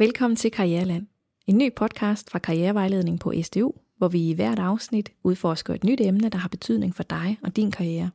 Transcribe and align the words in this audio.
Velkommen 0.00 0.36
til 0.36 0.50
Karriereland, 0.50 1.06
en 1.46 1.58
ny 1.58 1.74
podcast 1.76 2.30
fra 2.30 2.38
Karrierevejledning 2.38 3.20
på 3.20 3.32
SDU, 3.42 3.72
hvor 3.96 4.08
vi 4.08 4.30
i 4.30 4.34
hvert 4.34 4.58
afsnit 4.58 5.10
udforsker 5.22 5.74
et 5.74 5.84
nyt 5.84 6.00
emne, 6.00 6.28
der 6.28 6.38
har 6.38 6.48
betydning 6.48 6.96
for 6.96 7.02
dig 7.02 7.38
og 7.42 7.56
din 7.56 7.70
karriere. 7.70 8.10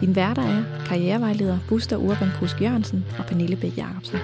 Din 0.00 0.16
værter 0.16 0.42
er 0.42 0.64
karrierevejleder 0.86 1.58
Buster 1.68 1.96
Urban 1.96 2.28
Kusk 2.38 2.62
Jørgensen 2.62 3.04
og 3.18 3.26
Pernille 3.26 3.56
Bæk 3.56 3.78
Jacobsen. 3.78 4.18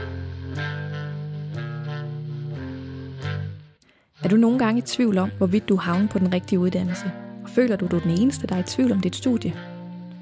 Er 4.24 4.28
du 4.28 4.36
nogle 4.36 4.58
gange 4.58 4.78
i 4.78 4.82
tvivl 4.82 5.18
om, 5.18 5.30
hvorvidt 5.38 5.68
du 5.68 5.76
havner 5.76 6.08
på 6.08 6.18
den 6.18 6.32
rigtige 6.32 6.58
uddannelse? 6.58 7.12
Og 7.44 7.50
føler 7.50 7.76
du, 7.76 7.86
du 7.86 7.96
er 7.96 8.00
den 8.00 8.18
eneste, 8.18 8.46
der 8.46 8.54
er 8.54 8.60
i 8.60 8.66
tvivl 8.66 8.92
om 8.92 9.00
dit 9.00 9.16
studie? 9.16 9.54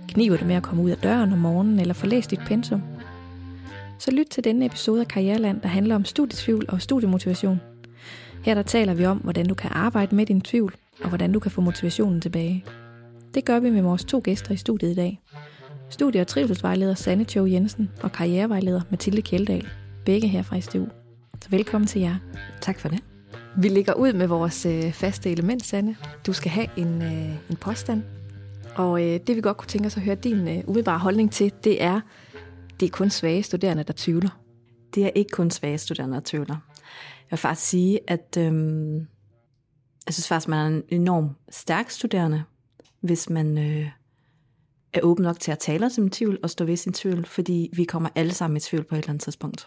Kniver 0.09 0.37
det 0.37 0.47
med 0.47 0.55
at 0.55 0.63
komme 0.63 0.83
ud 0.83 0.91
af 0.91 0.99
døren 0.99 1.33
om 1.33 1.39
morgenen 1.39 1.81
eller 1.81 1.95
få 1.95 2.07
læst 2.07 2.31
dit 2.31 2.41
pensum? 2.47 2.83
Så 3.99 4.11
lyt 4.11 4.27
til 4.27 4.45
denne 4.45 4.67
episode 4.67 5.01
af 5.01 5.09
Karriereland, 5.09 5.61
der 5.61 5.69
handler 5.69 5.95
om 5.95 6.05
studietvivl 6.05 6.65
og 6.69 6.83
studiemotivation. 6.83 7.61
Her 8.45 8.55
der 8.55 8.63
taler 8.63 8.95
vi 8.95 9.07
om, 9.07 9.19
hvordan 9.19 9.47
du 9.47 9.55
kan 9.55 9.71
arbejde 9.73 10.17
med 10.17 10.27
din 10.27 10.41
tvivl, 10.41 10.75
og 11.03 11.09
hvordan 11.09 11.33
du 11.33 11.39
kan 11.39 11.51
få 11.51 11.61
motivationen 11.61 12.21
tilbage. 12.21 12.65
Det 13.35 13.45
gør 13.45 13.61
vi 13.61 13.71
med 13.71 13.83
vores 13.83 14.05
to 14.05 14.21
gæster 14.25 14.53
i 14.53 14.57
studiet 14.57 14.91
i 14.91 14.95
dag. 14.95 15.21
Studie- 15.91 16.21
og 16.21 16.27
trivselsvejleder 16.27 16.95
Sanne 16.95 17.25
Tjov 17.25 17.47
Jensen 17.49 17.91
og 18.03 18.13
karrierevejleder 18.13 18.81
Mathilde 18.91 19.23
Kjeldahl, 19.23 19.69
begge 20.05 20.29
her 20.29 20.43
fra 20.43 20.61
STU. 20.61 20.85
Så 21.43 21.51
velkommen 21.51 21.89
til 21.89 22.01
jer. 22.01 22.17
Tak 22.61 22.79
for 22.79 22.89
det. 22.89 22.99
Vi 23.59 23.69
ligger 23.69 23.95
ud 23.95 24.13
med 24.13 24.27
vores 24.27 24.67
øh, 24.67 24.93
faste 24.93 25.33
element, 25.33 25.65
Sanne. 25.65 25.97
Du 26.27 26.33
skal 26.33 26.51
have 26.51 26.67
en, 26.77 27.03
øh, 27.03 27.51
en 27.51 27.57
påstand. 27.57 28.03
Og 28.75 29.03
øh, 29.03 29.21
det 29.27 29.37
vi 29.37 29.41
godt 29.41 29.57
kunne 29.57 29.69
tænke 29.69 29.87
os 29.87 29.97
at 29.97 30.03
høre 30.03 30.15
din 30.15 30.49
øh, 30.49 30.65
umiddelbare 30.67 30.99
holdning 30.99 31.33
til, 31.33 31.53
det 31.65 31.83
er, 31.83 32.01
det 32.81 32.87
er 32.87 32.91
kun 32.91 33.11
svage 33.11 33.43
studerende, 33.43 33.83
der 33.83 33.93
tvivler. 33.97 34.41
Det 34.95 35.05
er 35.05 35.11
ikke 35.15 35.31
kun 35.33 35.51
svage 35.51 35.79
studerende, 35.79 36.15
der 36.15 36.23
tvivler. 36.25 36.57
Jeg 37.21 37.31
vil 37.31 37.39
faktisk 37.39 37.69
sige, 37.69 38.01
at 38.07 38.37
øhm, 38.39 38.97
jeg 40.07 40.15
synes 40.15 40.29
faktisk, 40.29 40.49
man 40.49 40.59
er 40.59 40.77
en 40.77 40.83
enorm 40.89 41.31
stærk 41.51 41.91
studerende, 41.91 42.43
hvis 43.01 43.31
man 43.31 43.59
øh, 43.59 43.89
er 44.93 45.01
åben 45.03 45.23
nok 45.23 45.41
til 45.41 45.53
at 45.53 45.59
tale 45.59 45.85
om 45.85 45.91
sin 45.91 46.11
tvivl 46.11 46.39
og 46.43 46.51
stå 46.51 46.65
ved 46.65 46.77
sin 46.77 46.93
tvivl, 46.93 47.27
fordi 47.27 47.71
vi 47.73 47.85
kommer 47.85 48.09
alle 48.15 48.35
sammen 48.35 48.57
i 48.57 48.61
tvivl 48.61 48.85
på 48.85 48.95
et 48.95 48.99
eller 48.99 49.11
andet 49.11 49.23
tidspunkt. 49.23 49.67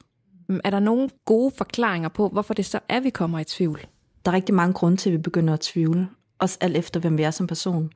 Mm, 0.50 0.60
Er 0.64 0.70
der 0.70 0.80
nogle 0.80 1.10
gode 1.26 1.52
forklaringer 1.58 2.10
på, 2.10 2.28
hvorfor 2.28 2.54
det 2.54 2.66
så 2.66 2.80
er, 2.90 3.00
vi 3.00 3.10
kommer 3.10 3.40
i 3.40 3.44
tvivl? 3.44 3.88
Der 4.26 4.32
er 4.32 4.36
rigtig 4.36 4.56
mange 4.56 4.74
grunde 4.74 4.98
til, 4.98 5.10
at 5.10 5.14
vi 5.14 5.22
begynder 5.22 5.54
at 5.54 5.60
tvivle, 5.60 6.10
også 6.40 6.58
alt 6.62 6.78
efter, 6.78 7.00
hvem 7.00 7.18
vi 7.18 7.24
er 7.24 7.32
som 7.32 7.48
person. 7.48 7.92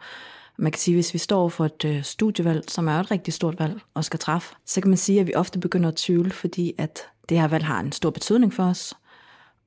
Man 0.58 0.72
kan 0.72 0.80
sige, 0.80 0.94
at 0.94 0.98
hvis 0.98 1.14
vi 1.14 1.20
står 1.20 1.50
for 1.50 1.66
et 1.66 1.86
øh, 1.86 2.04
studievalg, 2.04 2.70
som 2.70 2.88
er 2.88 3.00
et 3.00 3.12
rigtig 3.12 3.34
stort 3.34 3.60
valg 3.60 3.82
og 3.94 4.06
skal 4.06 4.20
træffe, 4.20 4.56
så 4.66 4.82
kan 4.82 4.90
man 4.90 4.98
sige, 4.98 5.20
at 5.20 5.28
vi 5.28 5.34
ofte 5.36 5.60
begynder 5.60 5.90
at 5.90 5.96
tvivle, 5.96 6.32
fordi 6.32 6.74
at 6.78 7.00
det 7.30 7.40
her 7.40 7.48
valg 7.48 7.66
har 7.66 7.80
en 7.80 7.92
stor 7.92 8.10
betydning 8.10 8.54
for 8.54 8.64
os, 8.64 8.94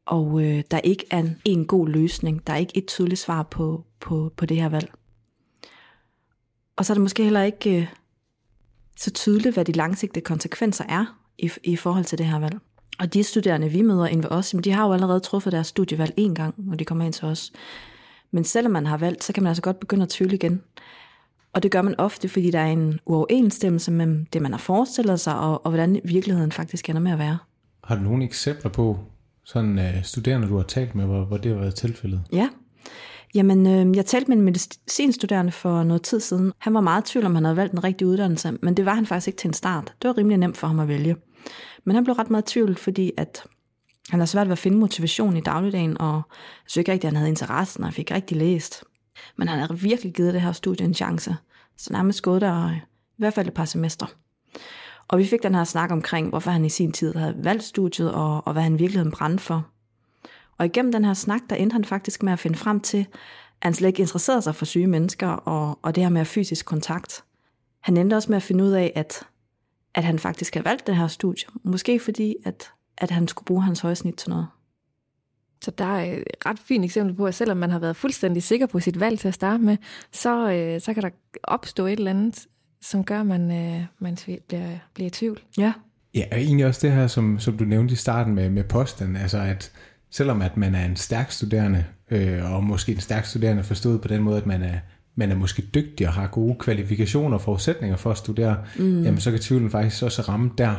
og 0.07 0.43
øh, 0.43 0.63
der 0.71 0.79
ikke 0.79 1.05
er 1.11 1.19
en, 1.19 1.37
en 1.45 1.67
god 1.67 1.89
løsning. 1.89 2.47
Der 2.47 2.53
er 2.53 2.57
ikke 2.57 2.77
et 2.77 2.87
tydeligt 2.87 3.21
svar 3.21 3.43
på, 3.43 3.85
på, 4.01 4.33
på 4.37 4.47
det 4.47 4.57
her 4.57 4.69
valg. 4.69 4.93
Og 6.77 6.87
så 6.87 6.93
er 6.93 6.95
det 6.95 7.03
måske 7.03 7.23
heller 7.25 7.43
ikke 7.43 7.81
øh, 7.81 7.87
så 8.97 9.11
tydeligt, 9.11 9.55
hvad 9.55 9.65
de 9.65 9.73
langsigtede 9.73 10.25
konsekvenser 10.25 10.85
er 10.89 11.19
i, 11.39 11.51
i 11.65 11.77
forhold 11.77 12.05
til 12.05 12.19
det 12.19 12.27
her 12.27 12.39
valg. 12.39 12.59
Og 12.99 13.15
de 13.15 13.23
studerende, 13.25 13.69
vi 13.69 13.83
møder 13.83 14.07
ind 14.07 14.23
ved 14.23 14.31
os, 14.31 14.53
jamen, 14.53 14.65
de 14.65 14.73
har 14.73 14.87
jo 14.87 14.93
allerede 14.93 15.21
truffet 15.21 15.53
deres 15.53 15.67
studievalg 15.67 16.15
en 16.17 16.35
gang, 16.35 16.55
når 16.59 16.77
de 16.77 16.85
kommer 16.85 17.05
ind 17.05 17.13
til 17.13 17.25
os. 17.25 17.53
Men 18.37 18.45
selvom 18.45 18.73
man 18.73 18.87
har 18.87 18.97
valgt, 18.97 19.25
så 19.25 19.33
kan 19.33 19.43
man 19.43 19.49
altså 19.49 19.63
godt 19.63 19.81
begynde 19.81 20.03
at 20.03 20.09
tvivle 20.09 20.35
igen. 20.35 20.63
Og 21.53 21.63
det 21.63 21.71
gør 21.71 21.83
man 21.83 21.95
ofte, 21.99 22.29
fordi 22.29 22.51
der 22.51 22.59
er 22.59 22.67
en 22.67 23.01
uoverensstemmelse 23.07 23.91
mellem 23.91 24.27
det, 24.33 24.43
man 24.43 24.53
har 24.53 24.59
forestillet 24.59 25.21
sig, 25.21 25.39
og, 25.39 25.67
og 25.67 25.71
hvordan 25.71 26.01
virkeligheden 26.05 26.53
faktisk 26.53 26.89
ender 26.89 27.01
med 27.01 27.13
at 27.13 27.19
være. 27.19 27.39
Har 27.85 27.97
du 27.97 28.03
nogle 28.03 28.25
eksempler 28.25 28.71
på 28.71 28.99
sådan 29.45 29.79
uh, 29.79 30.03
studerende, 30.03 30.49
du 30.49 30.57
har 30.57 30.63
talt 30.63 30.95
med, 30.95 31.05
hvor, 31.05 31.25
hvor 31.25 31.37
det 31.37 31.53
har 31.53 31.59
været 31.59 31.75
tilfældet? 31.75 32.23
Ja. 32.33 32.49
Jamen, 33.35 33.67
øh, 33.67 33.97
jeg 33.97 34.07
talte 34.07 34.29
med 34.29 34.37
en 34.37 34.45
medicinstuderende 34.45 35.53
for 35.53 35.83
noget 35.83 36.03
tid 36.03 36.21
siden. 36.21 36.53
Han 36.59 36.75
var 36.75 36.81
meget 36.81 37.09
i 37.09 37.13
tvivl 37.13 37.27
om, 37.27 37.35
han 37.35 37.45
havde 37.45 37.57
valgt 37.57 37.73
en 37.73 37.85
rigtig 37.85 38.07
uddannelse, 38.07 38.53
men 38.63 38.75
det 38.75 38.85
var 38.85 38.95
han 38.95 39.07
faktisk 39.07 39.29
ikke 39.29 39.39
til 39.39 39.49
en 39.49 39.55
start. 39.55 39.95
Det 40.03 40.09
var 40.09 40.19
rimelig 40.19 40.39
nemt 40.39 40.57
for 40.57 40.67
ham 40.67 40.81
at 40.81 40.89
vælge. 40.89 41.17
Men 41.85 41.95
han 41.95 42.05
blev 42.05 42.15
ret 42.15 42.31
meget 42.31 42.51
i 42.51 42.53
tvivl, 42.53 42.77
fordi 42.77 43.13
at 43.17 43.45
han 44.11 44.21
har 44.21 44.27
svært 44.27 44.47
ved 44.47 44.53
at 44.53 44.59
finde 44.59 44.79
motivation 44.79 45.37
i 45.37 45.41
dagligdagen, 45.41 46.01
og 46.01 46.15
jeg 46.15 46.23
synes 46.67 46.77
ikke 46.77 46.93
rigtig, 46.93 47.09
at 47.09 47.13
han 47.13 47.17
havde 47.17 47.29
interessen, 47.29 47.83
og 47.83 47.87
han 47.87 47.95
fik 47.95 48.11
rigtig 48.11 48.37
læst. 48.37 48.85
Men 49.37 49.49
han 49.49 49.59
havde 49.59 49.79
virkelig 49.81 50.15
givet 50.15 50.35
det 50.35 50.43
her 50.43 50.53
studie 50.53 50.87
en 50.87 50.95
chance. 50.95 51.37
Så 51.77 51.93
nærmest 51.93 52.23
gået 52.23 52.41
der 52.41 52.67
øh, 52.67 52.77
i 52.77 53.19
hvert 53.19 53.35
fald 53.35 53.47
et 53.47 53.55
par 53.55 53.65
semester. 53.65 54.07
Og 55.09 55.19
vi 55.19 55.27
fik 55.27 55.43
den 55.43 55.55
her 55.55 55.65
snak 55.65 55.91
omkring, 55.91 56.29
hvorfor 56.29 56.51
han 56.51 56.65
i 56.65 56.69
sin 56.69 56.93
tid 56.93 57.15
havde 57.15 57.37
valgt 57.39 57.65
studiet, 57.65 58.13
og, 58.13 58.47
og 58.47 58.53
hvad 58.53 58.63
han 58.63 58.79
virkelig 58.79 59.13
brændte 59.13 59.45
for. 59.45 59.67
Og 60.59 60.67
igennem 60.67 60.93
den 60.93 61.05
her 61.05 61.15
snak, 61.15 61.41
der 61.51 61.57
endte 61.57 61.75
han 61.75 61.85
faktisk 61.85 62.23
med 62.23 62.33
at 62.33 62.39
finde 62.39 62.57
frem 62.57 62.81
til, 62.81 63.07
at 63.61 63.63
han 63.63 63.75
slet 63.75 63.89
ikke 63.89 64.01
interesserede 64.01 64.43
sig 64.43 64.55
for 64.55 64.65
syge 64.65 64.87
mennesker, 64.87 65.29
og, 65.29 65.79
og 65.83 65.95
det 65.95 66.03
her 66.03 66.11
med 66.11 66.25
fysisk 66.25 66.67
kontakt. 66.67 67.25
Han 67.81 67.97
endte 67.97 68.15
også 68.15 68.29
med 68.29 68.37
at 68.37 68.43
finde 68.43 68.65
ud 68.65 68.71
af, 68.71 68.93
at, 68.95 69.23
at 69.95 70.05
han 70.05 70.19
faktisk 70.19 70.55
havde 70.55 70.65
valgt 70.65 70.87
det 70.87 70.97
her 70.97 71.09
studie. 71.09 71.49
Måske 71.65 72.01
fordi, 72.01 72.35
at, 72.45 72.73
at 72.99 73.11
han 73.11 73.29
skulle 73.29 73.47
bruge 73.47 73.63
hans 73.63 73.81
højsnit 73.81 74.15
til 74.15 74.31
noget. 74.31 74.47
Så 75.63 75.71
der 75.71 75.85
er 75.85 76.13
et 76.13 76.25
ret 76.47 76.59
fint 76.59 76.85
eksempel 76.85 77.15
på, 77.15 77.27
at 77.27 77.35
selvom 77.35 77.57
man 77.57 77.71
har 77.71 77.79
været 77.79 77.97
fuldstændig 77.97 78.43
sikker 78.43 78.67
på 78.67 78.81
sit 78.81 79.01
valg 79.01 79.19
til 79.19 79.29
at 79.29 79.35
starte 79.35 79.63
med, 79.63 79.77
så, 80.13 80.51
øh, 80.51 80.81
så 80.81 80.95
kan 80.95 81.03
der 81.03 81.11
opstå 81.43 81.87
et 81.87 81.99
eller 81.99 82.11
andet, 82.11 82.47
som 82.83 83.05
gør, 83.05 83.21
at 83.21 83.27
man, 83.27 83.51
øh, 83.51 83.85
man 83.99 84.19
bliver, 84.49 84.79
bliver 84.95 85.07
i 85.07 85.11
tvivl. 85.11 85.41
Ja. 85.59 85.73
Ja, 86.15 86.25
og 86.33 86.39
egentlig 86.39 86.67
også 86.67 86.87
det 86.87 86.97
her, 86.97 87.07
som, 87.07 87.39
som 87.39 87.57
du 87.57 87.65
nævnte 87.65 87.93
i 87.93 87.97
starten 87.97 88.35
med, 88.35 88.51
med 88.51 88.65
posten, 88.65 89.17
altså 89.17 89.39
at 89.39 89.73
selvom 90.11 90.43
at 90.43 90.57
man 90.57 90.75
er 90.75 90.85
en 90.85 90.97
stærk 90.97 91.31
studerende, 91.31 91.85
øh, 92.11 92.53
og 92.53 92.65
måske 92.65 92.93
en 92.93 93.01
stærk 93.01 93.25
studerende 93.25 93.65
forstået 93.65 94.01
på 94.01 94.09
den 94.09 94.23
måde, 94.23 94.37
at 94.37 94.47
man 94.47 94.63
er, 94.63 94.79
man 95.15 95.31
er 95.31 95.37
måske 95.37 95.63
dygtig 95.75 96.09
og 96.09 96.13
har 96.13 96.27
gode 96.27 96.57
kvalifikationer 96.59 97.37
og 97.37 97.41
forudsætninger 97.41 97.97
for 97.97 98.11
at 98.11 98.19
studere, 98.19 98.57
mm. 98.79 99.03
jamen 99.03 99.21
så 99.21 99.31
kan 99.31 99.41
tvivlen 99.41 99.71
faktisk 99.71 100.03
også 100.03 100.23
ramme 100.23 100.51
der. 100.59 100.75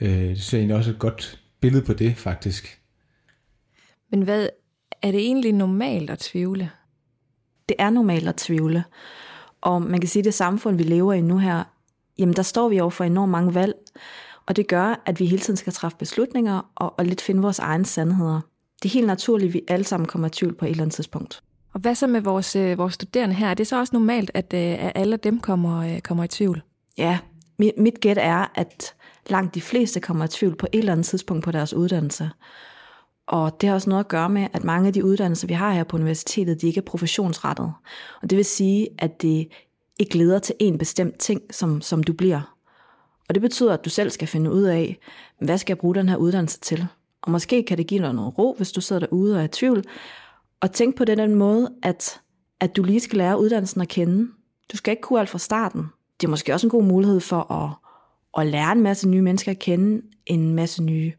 Øh, 0.00 0.08
det 0.08 0.38
synes 0.38 0.52
jeg 0.52 0.58
egentlig 0.58 0.76
også 0.76 0.90
er 0.90 0.94
et 0.94 1.00
godt 1.00 1.41
billede 1.62 1.84
på 1.84 1.92
det, 1.92 2.16
faktisk. 2.16 2.80
Men 4.10 4.22
hvad 4.22 4.48
er 5.02 5.10
det 5.10 5.20
egentlig 5.20 5.52
normalt 5.52 6.10
at 6.10 6.18
tvivle? 6.18 6.70
Det 7.68 7.76
er 7.78 7.90
normalt 7.90 8.28
at 8.28 8.36
tvivle. 8.36 8.84
Og 9.60 9.82
man 9.82 10.00
kan 10.00 10.08
sige, 10.08 10.20
at 10.20 10.24
det 10.24 10.34
samfund, 10.34 10.76
vi 10.76 10.82
lever 10.82 11.12
i 11.12 11.20
nu 11.20 11.38
her, 11.38 11.64
jamen 12.18 12.36
der 12.36 12.42
står 12.42 12.68
vi 12.68 12.80
over 12.80 12.90
for 12.90 13.04
enormt 13.04 13.30
mange 13.30 13.54
valg, 13.54 13.74
og 14.46 14.56
det 14.56 14.68
gør, 14.68 15.02
at 15.06 15.20
vi 15.20 15.26
hele 15.26 15.42
tiden 15.42 15.56
skal 15.56 15.72
træffe 15.72 15.98
beslutninger 15.98 16.72
og, 16.74 16.98
og 16.98 17.04
lidt 17.04 17.20
finde 17.20 17.42
vores 17.42 17.58
egne 17.58 17.86
sandheder. 17.86 18.40
Det 18.82 18.88
er 18.88 18.92
helt 18.92 19.06
naturligt, 19.06 19.48
at 19.48 19.54
vi 19.54 19.62
alle 19.68 19.84
sammen 19.84 20.06
kommer 20.06 20.28
i 20.28 20.30
tvivl 20.30 20.54
på 20.54 20.64
et 20.64 20.70
eller 20.70 20.82
andet 20.82 20.94
tidspunkt. 20.94 21.42
Og 21.72 21.80
hvad 21.80 21.94
så 21.94 22.06
med 22.06 22.20
vores, 22.20 22.56
øh, 22.56 22.78
vores 22.78 22.94
studerende 22.94 23.34
her? 23.34 23.48
Er 23.48 23.54
det 23.54 23.66
så 23.66 23.78
også 23.78 23.96
normalt, 23.96 24.30
at, 24.34 24.54
øh, 24.54 24.84
at 24.84 24.92
alle 24.94 25.16
dem 25.16 25.40
kommer, 25.40 25.78
øh, 25.78 26.00
kommer 26.00 26.24
i 26.24 26.28
tvivl? 26.28 26.62
Ja, 26.98 27.18
mit, 27.58 27.72
mit 27.76 28.00
gæt 28.00 28.18
er, 28.18 28.52
at 28.54 28.94
langt 29.30 29.54
de 29.54 29.60
fleste 29.60 30.00
kommer 30.00 30.24
i 30.24 30.28
tvivl 30.28 30.56
på 30.56 30.66
et 30.72 30.78
eller 30.78 30.92
andet 30.92 31.06
tidspunkt 31.06 31.44
på 31.44 31.50
deres 31.50 31.74
uddannelse. 31.74 32.30
Og 33.26 33.60
det 33.60 33.68
har 33.68 33.74
også 33.74 33.90
noget 33.90 34.04
at 34.04 34.08
gøre 34.08 34.28
med, 34.28 34.48
at 34.52 34.64
mange 34.64 34.86
af 34.86 34.92
de 34.92 35.04
uddannelser, 35.04 35.46
vi 35.46 35.54
har 35.54 35.72
her 35.72 35.84
på 35.84 35.96
universitetet, 35.96 36.60
de 36.60 36.66
ikke 36.66 36.78
er 36.78 36.84
professionsrettet. 36.84 37.72
Og 38.22 38.30
det 38.30 38.36
vil 38.36 38.44
sige, 38.44 38.88
at 38.98 39.22
det 39.22 39.48
ikke 39.98 40.18
leder 40.18 40.38
til 40.38 40.54
en 40.58 40.78
bestemt 40.78 41.18
ting, 41.18 41.40
som, 41.50 41.80
som 41.80 42.02
du 42.02 42.12
bliver. 42.12 42.56
Og 43.28 43.34
det 43.34 43.42
betyder, 43.42 43.74
at 43.74 43.84
du 43.84 43.90
selv 43.90 44.10
skal 44.10 44.28
finde 44.28 44.52
ud 44.52 44.62
af, 44.62 44.98
hvad 45.40 45.58
skal 45.58 45.72
jeg 45.72 45.78
bruge 45.78 45.94
den 45.94 46.08
her 46.08 46.16
uddannelse 46.16 46.60
til? 46.60 46.86
Og 47.22 47.30
måske 47.30 47.62
kan 47.62 47.78
det 47.78 47.86
give 47.86 48.04
dig 48.04 48.12
noget 48.14 48.38
ro, 48.38 48.54
hvis 48.56 48.72
du 48.72 48.80
sidder 48.80 49.00
derude 49.00 49.34
og 49.34 49.40
er 49.40 49.44
i 49.44 49.48
tvivl. 49.48 49.84
Og 50.60 50.72
tænk 50.72 50.96
på 50.96 51.04
den, 51.04 51.18
den 51.18 51.34
måde, 51.34 51.72
at, 51.82 52.20
at 52.60 52.76
du 52.76 52.82
lige 52.82 53.00
skal 53.00 53.18
lære 53.18 53.40
uddannelsen 53.40 53.80
at 53.80 53.88
kende. 53.88 54.28
Du 54.72 54.76
skal 54.76 54.92
ikke 54.92 55.00
kunne 55.00 55.20
alt 55.20 55.28
fra 55.28 55.38
starten. 55.38 55.86
Det 56.20 56.26
er 56.26 56.30
måske 56.30 56.54
også 56.54 56.66
en 56.66 56.70
god 56.70 56.84
mulighed 56.84 57.20
for 57.20 57.52
at, 57.52 57.70
at 58.38 58.46
lære 58.46 58.72
en 58.72 58.82
masse 58.82 59.08
nye 59.08 59.22
mennesker 59.22 59.50
at 59.50 59.58
kende, 59.58 60.02
en 60.26 60.54
masse 60.54 60.82
nye 60.82 61.12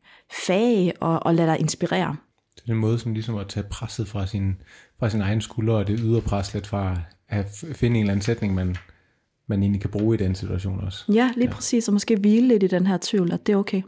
fag, 0.47 0.93
og, 0.99 1.25
og 1.25 1.35
lade 1.35 1.47
dig 1.47 1.59
inspirere. 1.59 2.15
Det 2.55 2.69
er 2.69 2.73
en 2.73 2.79
måde 2.79 2.99
som 2.99 3.13
ligesom 3.13 3.35
at 3.35 3.47
tage 3.47 3.65
presset 3.69 4.07
fra 4.07 4.27
sin, 4.27 4.55
fra 4.99 5.09
sin 5.09 5.21
egen 5.21 5.41
skulder, 5.41 5.73
og 5.73 5.87
det 5.87 5.99
ydre 6.03 6.21
pres 6.21 6.53
lidt 6.53 6.67
fra 6.67 6.97
at 7.29 7.65
finde 7.73 7.95
en 7.97 8.03
eller 8.03 8.11
anden 8.11 8.23
sætning, 8.23 8.53
man, 8.53 8.75
man 9.47 9.61
egentlig 9.61 9.81
kan 9.81 9.89
bruge 9.89 10.15
i 10.15 10.17
den 10.17 10.35
situation 10.35 10.79
også. 10.79 11.05
Ja, 11.13 11.31
lige 11.35 11.47
ja. 11.47 11.53
præcis, 11.53 11.87
og 11.87 11.93
måske 11.93 12.15
hvile 12.15 12.47
lidt 12.47 12.63
i 12.63 12.67
den 12.67 12.87
her 12.87 12.97
tvivl, 13.01 13.31
at 13.31 13.47
det 13.47 13.53
er 13.53 13.57
okay. 13.57 13.81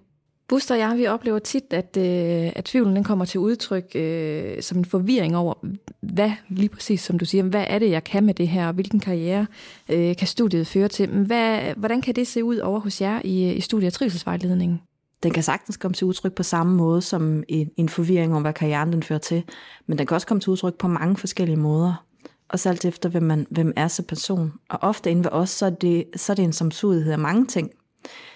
Buster 0.48 0.76
og 0.76 0.80
jeg, 0.80 0.98
vi 0.98 1.08
oplever 1.08 1.40
tit, 1.40 1.64
at, 1.70 1.98
øh, 1.98 2.52
at 2.56 2.66
tvivlen 2.66 2.96
den 2.96 3.04
kommer 3.04 3.26
til 3.26 3.40
udtryk 3.40 3.96
øh, 3.96 4.62
som 4.62 4.78
en 4.78 4.86
forvirring 4.86 5.38
over, 5.38 5.54
hvad 6.02 6.32
lige 6.50 6.70
præcis, 6.70 7.02
som 7.02 7.20
du 7.20 7.26
siger, 7.26 7.44
hvad 7.44 7.66
er 7.68 7.80
det, 7.80 7.90
jeg 7.90 8.04
kan 8.04 8.24
med 8.24 8.34
det 8.34 8.48
her, 8.48 8.68
og 8.68 8.74
hvilken 8.74 9.00
karriere 9.00 9.48
øh, 9.90 10.16
kan 10.16 10.28
studiet 10.28 10.68
føre 10.68 10.88
til? 10.88 11.10
Men 11.10 11.26
Hvad, 11.26 11.62
hvordan 11.76 12.02
kan 12.02 12.16
det 12.16 12.28
se 12.28 12.44
ud 12.44 12.58
over 12.58 12.80
hos 12.80 13.02
jer 13.02 13.22
i, 13.24 13.54
i 13.54 13.62
studie- 13.62 13.88
og 13.88 13.94
trivselsvejledningen? 13.94 14.82
Den 15.24 15.34
kan 15.34 15.44
sagtens 15.44 15.78
komme 15.78 15.96
til 15.96 16.08
udtryk 16.08 16.34
på 16.34 16.44
samme 16.44 16.76
måde 16.76 17.02
som 17.02 17.44
en, 17.48 17.72
en 17.78 17.90
forvirring 17.90 18.36
om, 18.36 18.42
hvad 18.42 18.54
karrieren 18.54 18.94
den 18.94 19.04
fører 19.04 19.20
til, 19.20 19.44
men 19.88 19.98
den 19.98 20.08
kan 20.08 20.16
også 20.16 20.28
komme 20.28 20.42
til 20.42 20.50
udtryk 20.50 20.74
på 20.74 20.88
mange 20.88 21.18
forskellige 21.18 21.58
måder. 21.58 22.06
Og 22.50 22.60
alt 22.66 22.86
efter, 22.86 23.10
hvem 23.10 23.24
man 23.24 23.48
hvem 23.50 23.74
er 23.76 23.88
som 23.88 24.06
person. 24.06 24.54
Og 24.70 24.80
ofte 24.82 25.12
inden 25.12 25.24
ved 25.24 25.32
os, 25.32 25.50
så 25.50 25.66
er 25.66 25.70
det, 25.70 26.06
så 26.16 26.34
er 26.34 26.36
det 26.36 26.44
en 26.44 26.54
samsudighed 26.54 27.12
af 27.12 27.20
mange 27.20 27.46
ting. 27.46 27.72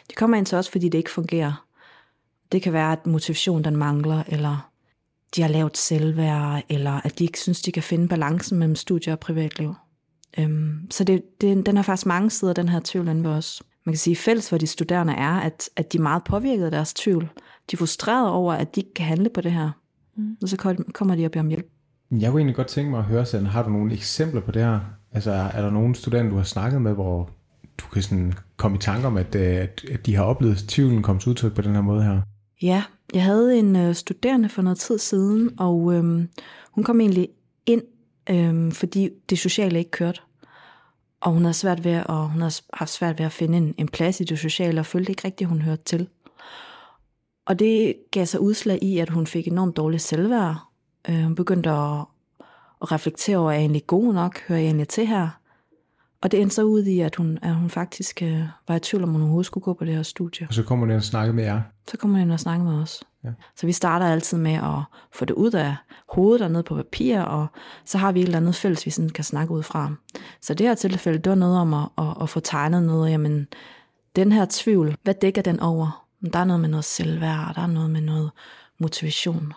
De 0.09 0.15
kommer 0.15 0.37
ind 0.37 0.45
til 0.45 0.57
os, 0.57 0.69
fordi 0.69 0.89
det 0.89 0.97
ikke 0.97 1.11
fungerer. 1.11 1.68
Det 2.51 2.61
kan 2.61 2.73
være, 2.73 2.91
at 2.91 3.07
motivation 3.07 3.63
den 3.63 3.77
mangler, 3.77 4.23
eller 4.27 4.69
de 5.35 5.41
har 5.41 5.49
lavet 5.49 5.77
selvværd, 5.77 6.63
eller 6.69 7.01
at 7.05 7.19
de 7.19 7.23
ikke 7.23 7.39
synes, 7.39 7.61
de 7.61 7.71
kan 7.71 7.83
finde 7.83 8.07
balancen 8.07 8.59
mellem 8.59 8.75
studie 8.75 9.13
og 9.13 9.19
privatliv. 9.19 9.75
Øhm, 10.37 10.91
så 10.91 11.03
det, 11.03 11.21
det, 11.41 11.65
den 11.65 11.75
har 11.75 11.83
faktisk 11.83 12.05
mange 12.05 12.29
sider, 12.29 12.53
den 12.53 12.69
her 12.69 12.81
tvivl 12.83 13.07
inde 13.07 13.23
ved 13.23 13.31
os. 13.31 13.63
Man 13.85 13.93
kan 13.93 13.97
sige, 13.99 14.15
fælles 14.15 14.49
for 14.49 14.57
de 14.57 14.67
studerende 14.67 15.13
er, 15.13 15.33
at, 15.33 15.69
at 15.75 15.93
de 15.93 15.97
er 15.97 16.01
meget 16.01 16.23
påvirket 16.23 16.65
af 16.65 16.71
deres 16.71 16.93
tvivl. 16.93 17.29
De 17.71 17.73
er 17.73 17.77
frustrerede 17.77 18.31
over, 18.31 18.53
at 18.53 18.75
de 18.75 18.79
ikke 18.79 18.93
kan 18.93 19.05
handle 19.05 19.29
på 19.33 19.41
det 19.41 19.51
her. 19.51 19.71
Mm. 20.17 20.37
Og 20.41 20.49
så 20.49 20.57
kommer 20.93 21.15
de 21.15 21.25
og 21.25 21.31
beder 21.31 21.43
om 21.43 21.47
hjælp. 21.47 21.65
Jeg 22.11 22.31
kunne 22.31 22.39
egentlig 22.39 22.55
godt 22.55 22.67
tænke 22.67 22.91
mig 22.91 22.99
at 22.99 23.05
høre, 23.05 23.25
sådan, 23.25 23.45
har 23.45 23.63
du 23.63 23.69
nogle 23.69 23.93
eksempler 23.93 24.41
på 24.41 24.51
det 24.51 24.61
her? 24.61 24.79
Altså, 25.11 25.31
er 25.31 25.61
der 25.61 25.69
nogle 25.69 25.95
studenter, 25.95 26.29
du 26.31 26.37
har 26.37 26.43
snakket 26.43 26.81
med, 26.81 26.93
hvor 26.93 27.29
du 27.77 27.85
kan 27.93 28.01
sådan 28.01 28.33
komme 28.57 28.77
i 28.77 28.79
tanke 28.79 29.07
om, 29.07 29.17
at, 29.17 29.35
øh, 29.35 29.55
at, 29.55 29.85
at 29.91 30.05
de 30.05 30.15
har 30.15 30.23
oplevet 30.23 30.57
tvivlen 30.57 31.03
komme 31.03 31.21
til 31.21 31.29
udtryk 31.29 31.53
på 31.53 31.61
den 31.61 31.75
her 31.75 31.81
måde 31.81 32.03
her? 32.03 32.21
Ja, 32.61 32.83
jeg 33.13 33.23
havde 33.23 33.59
en 33.59 33.75
øh, 33.75 33.95
studerende 33.95 34.49
for 34.49 34.61
noget 34.61 34.79
tid 34.79 34.97
siden, 34.97 35.59
og 35.59 35.93
øh, 35.93 36.03
hun 36.71 36.83
kom 36.83 37.01
egentlig 37.01 37.29
ind, 37.65 37.81
øh, 38.29 38.71
fordi 38.71 39.09
det 39.29 39.39
sociale 39.39 39.79
ikke 39.79 39.91
kørte. 39.91 40.21
Og 41.21 41.31
hun 41.31 41.41
havde 41.41 41.53
svært 41.53 41.83
ved 41.83 41.91
at, 41.91 42.29
hun 42.29 42.41
havde 42.41 42.53
haft 42.73 42.91
svært 42.91 43.19
ved 43.19 43.25
at 43.25 43.31
finde 43.31 43.57
en, 43.57 43.75
en 43.77 43.87
plads 43.87 44.19
i 44.19 44.23
det 44.23 44.39
sociale, 44.39 44.79
og 44.79 44.85
følte 44.85 45.11
ikke 45.11 45.25
rigtigt, 45.25 45.49
hun 45.49 45.61
hørte 45.61 45.83
til. 45.83 46.07
Og 47.45 47.59
det 47.59 47.95
gav 48.11 48.25
sig 48.25 48.39
udslag 48.39 48.83
i, 48.83 48.99
at 48.99 49.09
hun 49.09 49.27
fik 49.27 49.47
enormt 49.47 49.77
dårligt 49.77 50.03
selvværd. 50.03 50.55
Øh, 51.09 51.23
hun 51.23 51.35
begyndte 51.35 51.69
at, 51.69 51.99
at 52.81 52.91
reflektere 52.91 53.37
over, 53.37 53.49
er 53.49 53.53
jeg 53.53 53.61
egentlig 53.61 53.87
god 53.87 54.13
nok? 54.13 54.39
Hører 54.47 54.59
jeg 54.59 54.65
egentlig 54.65 54.87
til 54.87 55.07
her? 55.07 55.38
Og 56.21 56.31
det 56.31 56.41
endte 56.41 56.55
så 56.55 56.63
ud 56.63 56.83
i, 56.83 56.99
at 56.99 57.15
hun, 57.15 57.39
at 57.41 57.55
hun 57.55 57.69
faktisk 57.69 58.21
øh, 58.23 58.43
var 58.67 58.75
i 58.75 58.79
tvivl 58.79 59.03
om, 59.03 59.09
hun 59.09 59.21
overhovedet 59.21 59.45
skulle 59.45 59.63
gå 59.63 59.73
på 59.73 59.85
det 59.85 59.95
her 59.95 60.03
studie. 60.03 60.47
Og 60.47 60.53
så 60.53 60.63
kommer 60.63 60.85
hun 60.85 60.91
ind 60.91 60.97
og 60.97 61.03
snakker 61.03 61.33
med 61.33 61.43
jer? 61.43 61.61
Så 61.87 61.97
kommer 61.97 62.17
hun 62.17 62.21
ind 62.21 62.31
og 62.31 62.39
snakker 62.39 62.65
med 62.65 62.73
os. 62.73 63.03
Ja. 63.23 63.29
Så 63.55 63.65
vi 63.65 63.71
starter 63.71 64.05
altid 64.05 64.37
med 64.37 64.53
at 64.53 64.83
få 65.13 65.25
det 65.25 65.33
ud 65.33 65.51
af 65.51 65.75
hovedet 66.09 66.41
og 66.41 66.51
ned 66.51 66.63
på 66.63 66.75
papir, 66.75 67.21
og 67.21 67.47
så 67.85 67.97
har 67.97 68.11
vi 68.11 68.19
et 68.19 68.25
eller 68.25 68.37
andet 68.37 68.55
fælles, 68.55 68.85
vi 68.85 68.91
sådan 68.91 69.09
kan 69.09 69.23
snakke 69.23 69.53
ud 69.53 69.63
fra. 69.63 69.93
Så 70.41 70.53
det 70.53 70.67
her 70.67 70.75
tilfælde, 70.75 71.19
det 71.19 71.29
var 71.29 71.35
noget 71.35 71.57
om 71.57 71.73
at, 71.73 71.89
at, 71.97 72.17
at 72.21 72.29
få 72.29 72.39
tegnet 72.39 72.83
noget, 72.83 73.11
jamen 73.11 73.47
den 74.15 74.31
her 74.31 74.45
tvivl, 74.49 74.97
hvad 75.03 75.13
dækker 75.13 75.41
den 75.41 75.59
over? 75.59 76.05
Der 76.33 76.39
er 76.39 76.43
noget 76.43 76.59
med 76.59 76.69
noget 76.69 76.85
selvværd, 76.85 77.49
og 77.49 77.55
der 77.55 77.61
er 77.61 77.67
noget 77.67 77.89
med 77.89 78.01
noget 78.01 78.31
motivation. 78.79 79.53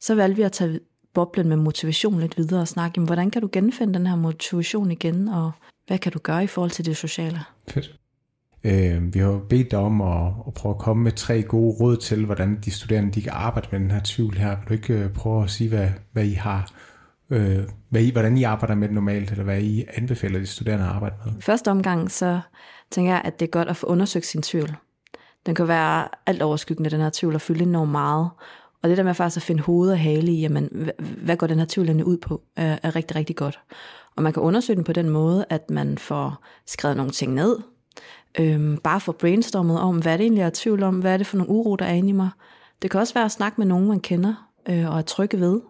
Så 0.00 0.14
valgte 0.14 0.36
vi 0.36 0.42
at 0.42 0.52
tage 0.52 0.80
boblen 1.14 1.48
med 1.48 1.56
motivation 1.56 2.20
lidt 2.20 2.36
videre 2.36 2.60
og 2.60 2.68
snakke, 2.68 2.92
jamen, 2.96 3.06
hvordan 3.06 3.30
kan 3.30 3.42
du 3.42 3.48
genfinde 3.52 3.94
den 3.94 4.06
her 4.06 4.16
motivation 4.16 4.90
igen, 4.90 5.28
og 5.28 5.52
hvad 5.86 5.98
kan 5.98 6.12
du 6.12 6.18
gøre 6.18 6.44
i 6.44 6.46
forhold 6.46 6.70
til 6.70 6.84
det 6.84 6.96
sociale? 6.96 7.40
Fedt. 7.68 7.98
Øh, 8.64 9.14
vi 9.14 9.18
har 9.18 9.40
bedt 9.48 9.70
dig 9.70 9.78
om 9.78 10.00
at, 10.00 10.32
at 10.46 10.54
prøve 10.54 10.74
at 10.74 10.78
komme 10.78 11.02
med 11.02 11.12
tre 11.12 11.42
gode 11.42 11.76
råd 11.80 11.96
til, 11.96 12.24
hvordan 12.26 12.58
de 12.64 12.70
studerende 12.70 13.12
de 13.12 13.22
kan 13.22 13.32
arbejde 13.34 13.68
med 13.72 13.80
den 13.80 13.90
her 13.90 14.00
tvivl 14.04 14.36
her. 14.36 14.56
Vil 14.56 14.68
du 14.68 14.72
ikke 14.72 14.94
øh, 14.94 15.12
prøve 15.12 15.44
at 15.44 15.50
sige, 15.50 15.68
hvad, 15.68 15.88
hvad 16.12 16.24
I 16.24 16.32
har, 16.32 16.70
øh, 17.30 17.64
hvad 17.88 18.02
I, 18.02 18.10
hvordan 18.10 18.36
I 18.36 18.42
arbejder 18.42 18.74
med 18.74 18.88
det 18.88 18.94
normalt, 18.94 19.30
eller 19.30 19.44
hvad 19.44 19.60
I 19.60 19.84
anbefaler 19.94 20.38
de 20.38 20.46
studerende 20.46 20.84
at 20.84 20.90
arbejde 20.90 21.16
med? 21.24 21.32
Første 21.40 21.70
omgang, 21.70 22.10
så 22.10 22.40
tænker 22.90 23.12
jeg, 23.12 23.22
at 23.24 23.40
det 23.40 23.46
er 23.46 23.50
godt 23.50 23.68
at 23.68 23.76
få 23.76 23.86
undersøgt 23.86 24.26
sin 24.26 24.42
tvivl. 24.42 24.76
Den 25.46 25.54
kan 25.54 25.68
være 25.68 26.08
alt 26.26 26.42
overskyggende, 26.42 26.90
den 26.90 27.00
her 27.00 27.10
tvivl, 27.12 27.34
og 27.34 27.40
fylde 27.40 27.62
enormt 27.62 27.90
meget. 27.90 28.30
Og 28.84 28.90
det 28.90 28.96
der 28.96 29.04
med 29.04 29.14
faktisk 29.14 29.36
at 29.36 29.42
finde 29.42 29.62
hoved 29.62 29.90
og 29.90 29.98
hale 29.98 30.32
i, 30.32 30.40
jamen, 30.40 30.90
hvad 30.98 31.36
går 31.36 31.46
den 31.46 31.58
her 31.58 31.66
tvivl 31.68 32.04
ud 32.04 32.16
på, 32.16 32.42
er, 32.56 32.78
er 32.82 32.96
rigtig, 32.96 33.16
rigtig 33.16 33.36
godt. 33.36 33.60
Og 34.16 34.22
man 34.22 34.32
kan 34.32 34.42
undersøge 34.42 34.76
den 34.76 34.84
på 34.84 34.92
den 34.92 35.10
måde, 35.10 35.44
at 35.50 35.70
man 35.70 35.98
får 35.98 36.44
skrevet 36.66 36.96
nogle 36.96 37.12
ting 37.12 37.34
ned, 37.34 37.58
øhm, 38.38 38.78
bare 38.78 39.00
får 39.00 39.12
brainstormet 39.12 39.80
om, 39.80 39.98
hvad 39.98 40.18
det 40.18 40.24
egentlig 40.24 40.42
er 40.42 40.50
tvivl 40.54 40.82
om, 40.82 40.98
hvad 40.98 41.12
er 41.12 41.16
det 41.16 41.26
for 41.26 41.36
nogle 41.36 41.52
uro, 41.52 41.76
der 41.76 41.84
er 41.84 41.92
inde 41.92 42.08
i 42.08 42.12
mig. 42.12 42.30
Det 42.82 42.90
kan 42.90 43.00
også 43.00 43.14
være 43.14 43.24
at 43.24 43.32
snakke 43.32 43.60
med 43.60 43.66
nogen, 43.66 43.88
man 43.88 44.00
kender 44.00 44.48
øh, 44.68 44.90
og 44.90 44.98
er 44.98 45.02
trygge 45.02 45.40
ved. 45.40 45.60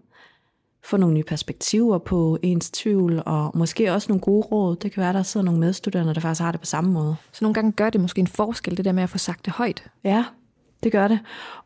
Få 0.84 0.96
nogle 0.96 1.14
nye 1.14 1.24
perspektiver 1.24 1.98
på 1.98 2.38
ens 2.42 2.70
tvivl, 2.70 3.22
og 3.26 3.50
måske 3.54 3.92
også 3.92 4.08
nogle 4.08 4.20
gode 4.20 4.46
råd. 4.46 4.76
Det 4.76 4.92
kan 4.92 5.00
være, 5.00 5.12
der 5.12 5.22
sidder 5.22 5.44
nogle 5.44 5.60
medstuderende, 5.60 6.14
der 6.14 6.20
faktisk 6.20 6.42
har 6.42 6.52
det 6.52 6.60
på 6.60 6.66
samme 6.66 6.90
måde. 6.90 7.16
Så 7.32 7.44
nogle 7.44 7.54
gange 7.54 7.72
gør 7.72 7.90
det 7.90 8.00
måske 8.00 8.20
en 8.20 8.26
forskel, 8.26 8.76
det 8.76 8.84
der 8.84 8.92
med 8.92 9.02
at 9.02 9.10
få 9.10 9.18
sagt 9.18 9.44
det 9.44 9.52
højt? 9.52 9.84
Ja, 10.04 10.24
det 10.82 10.92
gør 10.92 11.08
det. 11.08 11.18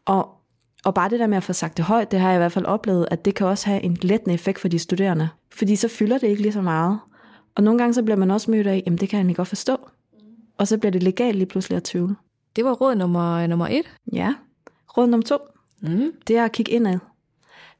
Og 0.04 0.37
og 0.88 0.94
bare 0.94 1.10
det 1.10 1.20
der 1.20 1.26
med 1.26 1.36
at 1.36 1.42
få 1.42 1.52
sagt 1.52 1.76
det 1.76 1.84
højt, 1.84 2.10
det 2.10 2.20
har 2.20 2.28
jeg 2.28 2.36
i 2.36 2.38
hvert 2.38 2.52
fald 2.52 2.64
oplevet, 2.64 3.08
at 3.10 3.24
det 3.24 3.34
kan 3.34 3.46
også 3.46 3.66
have 3.66 3.82
en 3.82 3.96
lettende 4.02 4.34
effekt 4.34 4.58
for 4.58 4.68
de 4.68 4.78
studerende. 4.78 5.28
Fordi 5.52 5.76
så 5.76 5.88
fylder 5.88 6.18
det 6.18 6.26
ikke 6.26 6.42
lige 6.42 6.52
så 6.52 6.60
meget. 6.60 6.98
Og 7.54 7.62
nogle 7.62 7.78
gange 7.78 7.94
så 7.94 8.02
bliver 8.02 8.16
man 8.16 8.30
også 8.30 8.50
mødt 8.50 8.66
af, 8.66 8.82
jamen 8.86 8.98
det 8.98 9.08
kan 9.08 9.16
jeg 9.16 9.20
egentlig 9.20 9.36
godt 9.36 9.48
forstå. 9.48 9.76
Og 10.58 10.68
så 10.68 10.78
bliver 10.78 10.90
det 10.90 11.02
legalt 11.02 11.36
lige 11.36 11.46
pludselig 11.46 11.76
at 11.76 11.82
tvivle. 11.82 12.16
Det 12.56 12.64
var 12.64 12.72
råd 12.72 12.94
nummer, 12.94 13.46
nummer 13.46 13.66
et. 13.66 13.84
Ja. 14.12 14.34
Råd 14.96 15.06
nummer 15.06 15.24
to, 15.24 15.36
mm. 15.80 16.12
det 16.26 16.36
er 16.36 16.44
at 16.44 16.52
kigge 16.52 16.72
indad. 16.72 16.98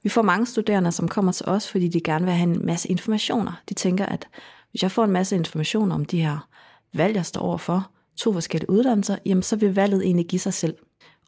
Vi 0.02 0.08
får 0.08 0.22
mange 0.22 0.46
studerende, 0.46 0.92
som 0.92 1.08
kommer 1.08 1.32
til 1.32 1.48
os, 1.48 1.70
fordi 1.70 1.88
de 1.88 2.00
gerne 2.00 2.24
vil 2.24 2.34
have 2.34 2.50
en 2.50 2.66
masse 2.66 2.88
informationer. 2.88 3.52
De 3.68 3.74
tænker, 3.74 4.06
at 4.06 4.28
hvis 4.70 4.82
jeg 4.82 4.90
får 4.90 5.04
en 5.04 5.10
masse 5.10 5.36
informationer 5.36 5.94
om 5.94 6.04
de 6.04 6.20
her 6.20 6.48
valg, 6.94 7.16
jeg 7.16 7.26
står 7.26 7.40
overfor, 7.40 7.90
to 8.16 8.32
forskellige 8.32 8.70
uddannelser, 8.70 9.16
jamen 9.26 9.42
så 9.42 9.56
vil 9.56 9.74
valget 9.74 10.02
egentlig 10.02 10.26
give 10.26 10.40
sig 10.40 10.54
selv. 10.54 10.74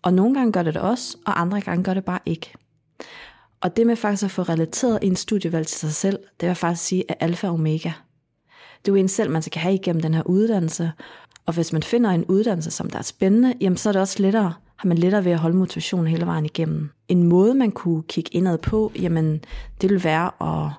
Og 0.02 0.14
nogle 0.14 0.35
gange 0.35 0.52
gør 0.52 0.62
det 0.62 0.75
det 0.75 0.82
også, 0.82 1.17
og 1.26 1.41
andre 1.41 1.61
gange 1.61 1.85
gør 1.85 1.94
det 1.94 2.05
bare 2.05 2.19
ikke. 2.26 2.52
Og 3.61 3.76
det 3.76 3.87
med 3.87 3.97
faktisk 3.97 4.25
at 4.25 4.31
få 4.31 4.43
relateret 4.43 4.99
en 5.02 5.17
studievalg 5.17 5.67
til 5.67 5.79
sig 5.79 5.94
selv, 5.94 6.19
det 6.41 6.49
vil 6.49 6.56
faktisk 6.56 6.85
sige, 6.85 7.05
at 7.11 7.17
alfa 7.20 7.47
og 7.47 7.55
omega. 7.55 7.93
Det 8.85 8.91
er 8.91 8.93
jo 8.93 8.94
en 8.94 9.08
selv, 9.08 9.31
man 9.31 9.43
skal 9.43 9.61
have 9.61 9.75
igennem 9.75 10.02
den 10.02 10.14
her 10.14 10.23
uddannelse. 10.23 10.93
Og 11.47 11.55
hvis 11.55 11.73
man 11.73 11.82
finder 11.82 12.11
en 12.11 12.25
uddannelse, 12.25 12.70
som 12.70 12.91
der 12.91 12.99
er 12.99 13.02
spændende, 13.02 13.55
jamen 13.61 13.76
så 13.76 13.88
er 13.88 13.93
det 13.93 14.02
også 14.02 14.23
lettere, 14.23 14.55
har 14.76 14.88
man 14.88 14.99
lettere 14.99 15.25
ved 15.25 15.32
at 15.32 15.38
holde 15.38 15.56
motivationen 15.56 16.06
hele 16.06 16.26
vejen 16.26 16.44
igennem. 16.44 16.91
En 17.08 17.23
måde, 17.23 17.55
man 17.55 17.70
kunne 17.73 18.02
kigge 18.02 18.31
indad 18.35 18.58
på, 18.58 18.93
jamen 18.99 19.44
det 19.81 19.91
vil 19.91 20.05
være 20.05 20.31
at 20.41 20.73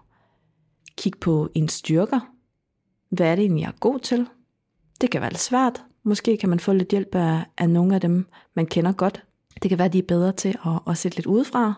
kigge 0.97 1.19
på 1.19 1.49
en 1.53 1.69
styrker. 1.69 2.19
Hvad 3.09 3.27
er 3.27 3.35
det 3.35 3.41
egentlig, 3.41 3.61
jeg 3.61 3.67
er 3.67 3.79
god 3.79 3.99
til? 3.99 4.27
Det 5.01 5.11
kan 5.11 5.21
være 5.21 5.29
lidt 5.29 5.41
svært, 5.41 5.83
Måske 6.03 6.37
kan 6.37 6.49
man 6.49 6.59
få 6.59 6.73
lidt 6.73 6.89
hjælp 6.89 7.15
af, 7.15 7.45
af 7.57 7.69
nogle 7.69 7.95
af 7.95 8.01
dem, 8.01 8.27
man 8.53 8.65
kender 8.65 8.91
godt. 8.91 9.23
Det 9.61 9.69
kan 9.69 9.77
være, 9.77 9.85
at 9.85 9.93
de 9.93 9.99
er 9.99 10.07
bedre 10.07 10.31
til 10.31 10.57
at, 10.65 10.79
at 10.87 10.97
sætte 10.97 11.17
lidt 11.17 11.27
udefra. 11.27 11.73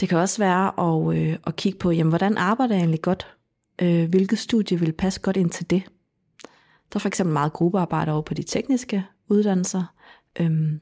Det 0.00 0.08
kan 0.08 0.18
også 0.18 0.38
være 0.38 0.80
at, 0.80 1.16
øh, 1.18 1.38
at 1.46 1.56
kigge 1.56 1.78
på, 1.78 1.90
jamen, 1.90 2.08
hvordan 2.08 2.36
arbejder 2.36 2.74
jeg 2.74 2.80
egentlig 2.80 3.02
godt? 3.02 3.34
Øh, 3.82 4.08
hvilket 4.08 4.38
studie 4.38 4.80
vil 4.80 4.92
passe 4.92 5.20
godt 5.20 5.36
ind 5.36 5.50
til 5.50 5.70
det? 5.70 5.82
Der 6.92 6.98
er 6.98 6.98
for 6.98 7.08
eksempel 7.08 7.32
meget 7.32 7.52
gruppearbejde 7.52 8.12
over 8.12 8.22
på 8.22 8.34
de 8.34 8.42
tekniske 8.42 9.04
uddannelser. 9.28 9.94
Øhm, 10.40 10.80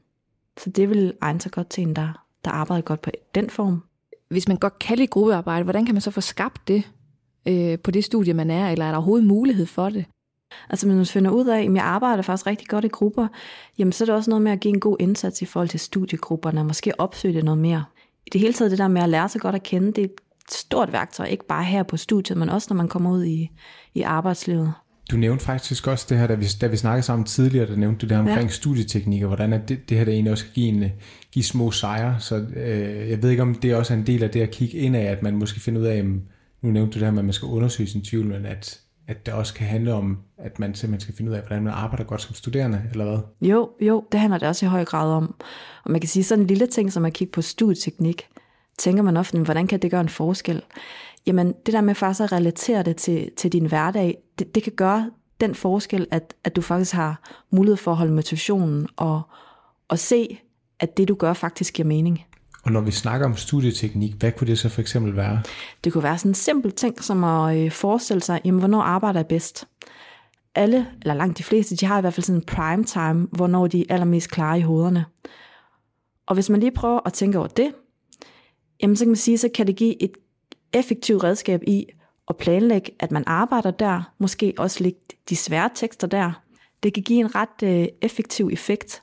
så 0.58 0.70
det 0.70 0.88
vil 0.88 1.14
egne 1.20 1.40
sig 1.40 1.52
godt 1.52 1.68
til 1.68 1.82
en, 1.82 1.96
der, 1.96 2.26
der 2.44 2.50
arbejder 2.50 2.82
godt 2.82 3.02
på 3.02 3.10
den 3.34 3.50
form. 3.50 3.82
Hvis 4.28 4.48
man 4.48 4.56
godt 4.56 4.78
kan 4.78 4.96
lide 4.96 5.06
gruppearbejde, 5.06 5.64
hvordan 5.64 5.86
kan 5.86 5.94
man 5.94 6.00
så 6.00 6.10
få 6.10 6.20
skabt 6.20 6.68
det 6.68 6.90
øh, 7.48 7.78
på 7.78 7.90
det 7.90 8.04
studie, 8.04 8.34
man 8.34 8.50
er, 8.50 8.70
eller 8.70 8.84
er 8.84 8.90
der 8.90 8.96
overhovedet 8.96 9.26
mulighed 9.26 9.66
for 9.66 9.90
det? 9.90 10.04
Altså 10.70 10.88
man 10.88 11.06
finder 11.06 11.30
ud 11.30 11.46
af, 11.46 11.62
at 11.62 11.74
jeg 11.74 11.84
arbejder 11.84 12.22
faktisk 12.22 12.46
rigtig 12.46 12.68
godt 12.68 12.84
i 12.84 12.88
grupper, 12.88 13.28
jamen 13.78 13.92
så 13.92 14.04
er 14.04 14.06
det 14.06 14.14
også 14.14 14.30
noget 14.30 14.42
med 14.42 14.52
at 14.52 14.60
give 14.60 14.74
en 14.74 14.80
god 14.80 14.96
indsats 15.00 15.42
i 15.42 15.44
forhold 15.44 15.68
til 15.68 15.80
studiegrupperne, 15.80 16.60
og 16.60 16.66
måske 16.66 17.00
opsøge 17.00 17.34
det 17.34 17.44
noget 17.44 17.58
mere. 17.58 17.84
I 18.26 18.30
det 18.32 18.40
hele 18.40 18.52
taget 18.52 18.70
det 18.70 18.78
der 18.78 18.88
med 18.88 19.02
at 19.02 19.08
lære 19.08 19.28
sig 19.28 19.40
godt 19.40 19.54
at 19.54 19.62
kende, 19.62 19.86
det 19.86 19.98
er 19.98 20.04
et 20.04 20.20
stort 20.50 20.92
værktøj, 20.92 21.26
ikke 21.26 21.46
bare 21.46 21.64
her 21.64 21.82
på 21.82 21.96
studiet, 21.96 22.38
men 22.38 22.48
også 22.48 22.66
når 22.70 22.76
man 22.76 22.88
kommer 22.88 23.10
ud 23.10 23.24
i, 23.24 23.50
i 23.94 24.02
arbejdslivet. 24.02 24.72
Du 25.10 25.16
nævnte 25.16 25.44
faktisk 25.44 25.86
også 25.86 26.06
det 26.08 26.18
her, 26.18 26.26
da 26.26 26.34
vi, 26.34 26.46
da 26.60 26.66
vi 26.66 26.76
snakkede 26.76 27.02
sammen 27.02 27.24
tidligere, 27.24 27.66
der 27.66 27.76
nævnte 27.76 28.06
du 28.06 28.08
det 28.08 28.16
her 28.16 28.22
omkring 28.22 28.48
ja. 28.48 28.54
studieteknikker, 28.54 29.26
hvordan 29.26 29.52
at 29.52 29.68
det, 29.68 29.88
det 29.88 29.96
her 29.96 30.04
der 30.04 30.12
egentlig 30.12 30.32
også 30.32 30.44
kan 30.44 30.52
give, 30.54 30.68
en, 30.68 30.84
give 31.32 31.44
små 31.44 31.70
sejre. 31.70 32.16
Så 32.18 32.36
øh, 32.56 33.10
jeg 33.10 33.22
ved 33.22 33.30
ikke, 33.30 33.42
om 33.42 33.54
det 33.54 33.74
også 33.74 33.94
er 33.94 33.98
en 33.98 34.06
del 34.06 34.22
af 34.22 34.30
det 34.30 34.40
at 34.40 34.50
kigge 34.50 34.78
ind 34.78 34.96
af, 34.96 35.04
at 35.04 35.22
man 35.22 35.36
måske 35.36 35.60
finder 35.60 35.80
ud 35.80 35.86
af, 35.86 36.04
nu 36.62 36.70
nævnte 36.70 36.94
du 36.94 36.98
det 36.98 37.06
her 37.06 37.10
med, 37.10 37.18
at 37.18 37.24
man 37.24 37.32
skal 37.32 37.46
undersøge 37.46 37.88
sin 37.88 38.02
tvivl, 38.02 38.26
men 38.26 38.46
at 38.46 38.80
at 39.06 39.26
det 39.26 39.34
også 39.34 39.54
kan 39.54 39.66
handle 39.66 39.94
om, 39.94 40.18
at 40.38 40.58
man 40.58 40.74
simpelthen 40.74 41.00
skal 41.00 41.14
finde 41.14 41.30
ud 41.30 41.36
af, 41.36 41.42
hvordan 41.42 41.62
man 41.62 41.72
arbejder 41.72 42.04
godt 42.04 42.22
som 42.22 42.34
studerende, 42.34 42.82
eller 42.90 43.04
hvad? 43.04 43.18
Jo, 43.40 43.70
jo, 43.80 44.04
det 44.12 44.20
handler 44.20 44.38
det 44.38 44.48
også 44.48 44.66
i 44.66 44.68
høj 44.68 44.84
grad 44.84 45.12
om. 45.12 45.34
Og 45.84 45.90
man 45.90 46.00
kan 46.00 46.08
sige 46.08 46.24
sådan 46.24 46.42
en 46.42 46.46
lille 46.46 46.66
ting, 46.66 46.92
som 46.92 47.04
at 47.04 47.12
kigge 47.12 47.32
på 47.32 47.42
studieteknik, 47.42 48.28
tænker 48.78 49.02
man 49.02 49.16
ofte, 49.16 49.38
hvordan 49.38 49.66
kan 49.66 49.78
det 49.78 49.90
gøre 49.90 50.00
en 50.00 50.08
forskel? 50.08 50.62
Jamen, 51.26 51.54
det 51.66 51.74
der 51.74 51.80
med 51.80 51.94
faktisk 51.94 52.20
at 52.20 52.32
relatere 52.32 52.82
det 52.82 52.96
til, 52.96 53.30
til 53.36 53.52
din 53.52 53.66
hverdag, 53.66 54.18
det, 54.38 54.54
det 54.54 54.62
kan 54.62 54.72
gøre 54.72 55.10
den 55.40 55.54
forskel, 55.54 56.06
at, 56.10 56.34
at 56.44 56.56
du 56.56 56.60
faktisk 56.60 56.94
har 56.94 57.30
mulighed 57.50 57.76
for 57.76 57.90
at 57.90 57.96
holde 57.96 58.12
motivationen 58.12 58.88
og, 58.96 59.22
og 59.88 59.98
se, 59.98 60.38
at 60.80 60.96
det 60.96 61.08
du 61.08 61.14
gør 61.14 61.32
faktisk 61.32 61.74
giver 61.74 61.88
mening. 61.88 62.24
Og 62.62 62.72
når 62.72 62.80
vi 62.80 62.90
snakker 62.90 63.26
om 63.26 63.36
studieteknik, 63.36 64.14
hvad 64.14 64.32
kunne 64.32 64.46
det 64.46 64.58
så 64.58 64.68
for 64.68 64.80
eksempel 64.80 65.16
være? 65.16 65.42
Det 65.84 65.92
kunne 65.92 66.04
være 66.04 66.18
sådan 66.18 66.30
en 66.30 66.34
simpel 66.34 66.72
ting, 66.72 67.04
som 67.04 67.24
at 67.24 67.56
øh, 67.56 67.70
forestille 67.70 68.22
sig, 68.22 68.40
jamen, 68.44 68.58
hvornår 68.58 68.80
arbejder 68.80 69.18
jeg 69.18 69.26
bedst? 69.26 69.68
Alle, 70.54 70.86
eller 71.00 71.14
langt 71.14 71.38
de 71.38 71.42
fleste, 71.42 71.76
de 71.76 71.86
har 71.86 71.98
i 71.98 72.00
hvert 72.00 72.14
fald 72.14 72.24
sådan 72.24 72.40
en 72.40 72.46
prime 72.46 72.84
time, 72.84 73.28
hvornår 73.32 73.66
de 73.66 73.80
er 73.80 73.94
allermest 73.94 74.30
klare 74.30 74.58
i 74.58 74.62
hovederne. 74.62 75.04
Og 76.26 76.34
hvis 76.34 76.50
man 76.50 76.60
lige 76.60 76.70
prøver 76.70 77.00
at 77.06 77.12
tænke 77.12 77.38
over 77.38 77.48
det, 77.48 77.72
jamen 78.82 78.96
så 78.96 79.04
kan 79.04 79.10
man 79.10 79.16
sige, 79.16 79.38
så 79.38 79.48
kan 79.54 79.66
det 79.66 79.76
give 79.76 80.02
et 80.02 80.12
effektivt 80.72 81.24
redskab 81.24 81.62
i 81.66 81.86
at 82.28 82.36
planlægge, 82.36 82.92
at 83.00 83.10
man 83.10 83.24
arbejder 83.26 83.70
der, 83.70 84.12
måske 84.18 84.54
også 84.58 84.82
lægge 84.82 84.98
de 85.28 85.36
svære 85.36 85.70
tekster 85.74 86.06
der. 86.06 86.42
Det 86.82 86.94
kan 86.94 87.02
give 87.02 87.20
en 87.20 87.34
ret 87.34 87.62
øh, 87.62 87.86
effektiv 88.02 88.50
effekt, 88.52 89.02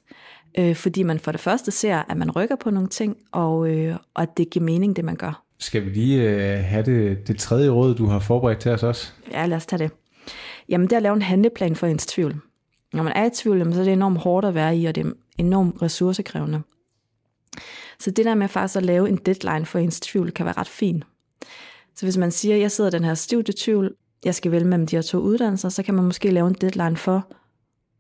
øh, 0.58 0.76
fordi 0.76 1.04
man 1.04 1.20
for 1.20 1.32
det 1.32 1.42
første 1.42 1.72
ser, 1.72 2.04
at 2.10 2.18
man 2.18 2.32
rykker 2.32 2.56
på 2.56 2.70
nogle 2.70 2.90
ting, 2.90 3.18
og, 3.32 3.70
øh, 3.70 3.96
og 4.14 4.24
at 4.24 4.38
det 4.38 4.50
giver 4.50 4.66
mening, 4.66 4.96
det 4.96 5.06
man 5.06 5.16
gør. 5.16 5.44
Skal 5.60 5.86
vi 5.86 5.90
lige 5.90 6.22
øh, 6.22 6.64
have 6.64 6.86
det, 6.86 7.28
det 7.28 7.38
tredje 7.38 7.70
råd, 7.70 7.96
du 7.96 8.06
har 8.06 8.20
forberedt 8.20 8.60
til 8.60 8.72
os 8.72 8.84
også? 8.84 9.12
Ja, 9.32 9.46
lad 9.46 9.58
os 9.58 9.66
tage 9.66 9.84
det. 9.84 9.92
Jamen, 10.70 10.88
det 10.88 10.94
er 10.94 10.98
at 10.98 11.04
lave 11.04 11.16
en 11.16 11.22
handleplan 11.22 11.76
for 11.76 11.88
ens 11.88 12.06
tvivl. 12.06 12.36
Når 12.94 13.04
man 13.04 13.14
er 13.14 13.26
i 13.26 13.30
tvivl, 13.30 13.74
så 13.74 13.80
er 13.80 13.84
det 13.84 13.94
enormt 13.94 14.18
hårdt 14.18 14.46
at 14.46 14.56
være 14.56 14.78
i, 14.78 14.86
og 14.86 14.96
det 14.96 15.06
er 15.06 15.12
enormt 15.38 15.82
ressourcekrævende. 15.82 16.62
Så 18.00 18.12
det 18.12 18.26
der 18.26 18.36
med 18.36 18.48
faktisk 18.48 18.78
at 18.78 18.86
lave 18.86 19.10
en 19.10 19.18
deadline 19.18 19.66
for 19.66 19.80
ens 19.80 20.00
tvivl, 20.00 20.32
kan 20.32 20.46
være 20.46 20.58
ret 20.58 20.68
fint. 20.68 21.04
Så 21.96 22.06
hvis 22.06 22.18
man 22.18 22.32
siger, 22.32 22.56
at 22.56 22.62
jeg 22.62 22.72
sidder 22.72 22.90
i 22.90 22.94
den 22.94 23.04
her 23.04 23.14
studietvivl, 23.14 23.96
jeg 24.26 24.36
skal 24.36 24.52
vælge 24.52 24.68
mellem 24.68 24.88
de 24.88 24.96
her 24.96 25.02
to 25.02 25.18
uddannelser, 25.18 25.70
så 25.70 25.84
kan 25.84 25.94
man 25.94 26.06
måske 26.06 26.32
lave 26.32 26.48
en 26.48 26.56
deadline 26.62 26.98
for, 26.98 27.28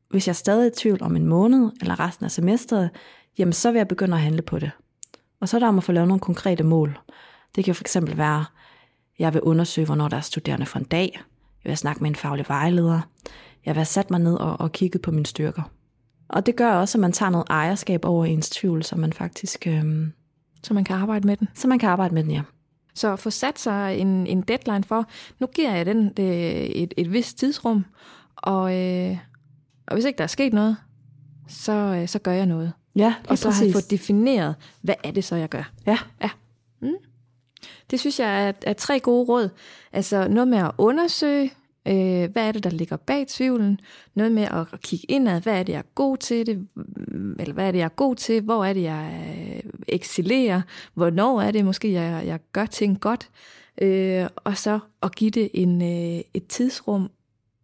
hvis 0.09 0.27
jeg 0.27 0.31
er 0.31 0.35
stadig 0.35 0.67
i 0.67 0.75
tvivl 0.77 1.03
om 1.03 1.15
en 1.15 1.25
måned 1.25 1.71
eller 1.81 1.99
resten 1.99 2.25
af 2.25 2.31
semesteret, 2.31 2.89
jamen 3.37 3.53
så 3.53 3.71
vil 3.71 3.79
jeg 3.79 3.87
begynde 3.87 4.15
at 4.15 4.21
handle 4.21 4.41
på 4.41 4.59
det. 4.59 4.71
Og 5.39 5.49
så 5.49 5.57
er 5.57 5.59
der 5.59 5.67
om 5.67 5.77
at 5.77 5.83
få 5.83 5.91
lavet 5.91 6.07
nogle 6.07 6.21
konkrete 6.21 6.63
mål. 6.63 6.99
Det 7.55 7.65
kan 7.65 7.75
for 7.75 7.83
eksempel 7.83 8.17
være, 8.17 8.45
jeg 9.19 9.33
vil 9.33 9.41
undersøge, 9.41 9.85
hvornår 9.85 10.07
der 10.07 10.17
er 10.17 10.21
studerende 10.21 10.65
for 10.65 10.79
en 10.79 10.85
dag. 10.85 11.21
Jeg 11.63 11.69
vil 11.69 11.77
snakke 11.77 12.01
med 12.01 12.09
en 12.09 12.15
faglig 12.15 12.45
vejleder. 12.47 13.01
Jeg 13.65 13.75
vil 13.75 13.79
have 13.79 13.85
sat 13.85 14.11
mig 14.11 14.19
ned 14.19 14.35
og, 14.35 14.59
og 14.59 14.71
kigget 14.71 15.01
på 15.01 15.11
mine 15.11 15.25
styrker. 15.25 15.71
Og 16.29 16.45
det 16.45 16.55
gør 16.55 16.71
også, 16.71 16.97
at 16.97 16.99
man 16.99 17.11
tager 17.11 17.29
noget 17.29 17.47
ejerskab 17.49 18.05
over 18.05 18.25
ens 18.25 18.49
tvivl, 18.49 18.83
så 18.83 18.95
man 18.95 19.13
faktisk... 19.13 19.67
Øhm, 19.67 20.13
så 20.63 20.73
man 20.73 20.83
kan 20.83 20.95
arbejde 20.95 21.27
med 21.27 21.37
den? 21.37 21.47
Så 21.53 21.67
man 21.67 21.79
kan 21.79 21.89
arbejde 21.89 22.13
med 22.13 22.23
den, 22.23 22.31
ja. 22.31 22.41
Så 22.93 23.15
få 23.15 23.29
sat 23.29 23.59
sig 23.59 23.97
en, 23.97 24.27
en 24.27 24.41
deadline 24.41 24.83
for, 24.83 25.05
nu 25.39 25.47
giver 25.47 25.75
jeg 25.75 25.85
den 25.85 26.13
det, 26.17 26.83
et, 26.83 26.93
et 26.97 27.13
vist 27.13 27.39
tidsrum, 27.39 27.85
og, 28.35 28.77
øh, 28.77 29.17
og 29.89 29.95
hvis 29.95 30.05
ikke 30.05 30.17
der 30.17 30.23
er 30.23 30.27
sket 30.27 30.53
noget, 30.53 30.77
så, 31.47 31.71
øh, 31.71 32.07
så 32.07 32.19
gør 32.19 32.31
jeg 32.31 32.45
noget. 32.45 32.73
Ja, 32.95 33.15
Og 33.27 33.37
så 33.37 33.47
præcis. 33.47 33.59
har 33.59 33.65
jeg 33.65 33.73
fået 33.73 33.91
defineret, 33.91 34.55
hvad 34.81 34.95
er 35.03 35.11
det 35.11 35.23
så, 35.23 35.35
jeg 35.35 35.49
gør. 35.49 35.71
Ja. 35.87 35.97
ja. 36.21 36.29
Mm. 36.81 36.95
Det 37.91 37.99
synes 37.99 38.19
jeg 38.19 38.47
er, 38.47 38.51
er 38.61 38.73
tre 38.73 38.99
gode 38.99 39.25
råd. 39.25 39.49
Altså 39.93 40.27
noget 40.27 40.47
med 40.47 40.57
at 40.57 40.71
undersøge, 40.77 41.51
øh, 41.87 42.31
hvad 42.31 42.47
er 42.47 42.51
det, 42.51 42.63
der 42.63 42.69
ligger 42.69 42.97
bag 42.97 43.27
tvivlen. 43.27 43.79
Noget 44.15 44.31
med 44.31 44.43
at, 44.43 44.67
at 44.73 44.81
kigge 44.81 45.05
indad, 45.09 45.41
hvad 45.41 45.59
er 45.59 45.63
det, 45.63 45.73
jeg 45.73 45.79
er 45.79 45.93
god 45.95 46.17
til 46.17 46.45
det, 46.45 46.67
eller 47.39 47.53
hvad 47.53 47.67
er 47.67 47.71
det, 47.71 47.79
jeg 47.79 47.85
er 47.85 47.89
god 47.89 48.15
til, 48.15 48.41
hvor 48.41 48.65
er 48.65 48.73
det, 48.73 48.81
jeg 48.81 49.29
øh, 49.65 49.71
excellerer, 49.87 50.61
hvornår 50.93 51.41
er 51.41 51.51
det 51.51 51.65
måske, 51.65 51.91
jeg, 51.91 52.23
jeg 52.25 52.39
gør 52.53 52.65
ting 52.65 52.99
godt. 52.99 53.29
Øh, 53.81 54.27
og 54.35 54.57
så 54.57 54.79
at 55.03 55.15
give 55.15 55.31
det 55.31 55.49
en, 55.53 55.81
øh, 55.81 56.21
et 56.33 56.47
tidsrum 56.47 57.09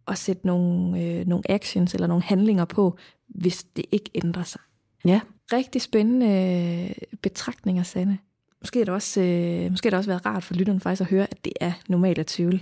og 0.06 0.18
sætte 0.18 0.46
nogle, 0.46 1.02
øh, 1.02 1.26
nogle 1.26 1.50
actions 1.50 1.94
eller 1.94 2.06
nogle 2.06 2.22
handlinger 2.22 2.64
på, 2.64 2.96
hvis 3.28 3.64
det 3.64 3.84
ikke 3.92 4.10
ændrer 4.14 4.42
sig. 4.42 4.60
Ja. 5.04 5.20
Rigtig 5.52 5.82
spændende 5.82 6.26
øh, 6.26 7.18
betragtninger, 7.22 7.82
Sanne. 7.82 8.18
Måske 8.60 8.80
er 8.80 8.84
det 8.84 8.94
også, 8.94 9.20
øh, 9.20 9.70
måske 9.70 9.90
det 9.90 9.98
også 9.98 10.10
været 10.10 10.26
rart 10.26 10.44
for 10.44 10.54
lytteren 10.54 10.80
faktisk 10.80 11.00
at 11.00 11.06
høre, 11.06 11.26
at 11.30 11.44
det 11.44 11.52
er 11.60 11.72
normalt 11.88 12.18
at 12.18 12.26
tvivle. 12.26 12.60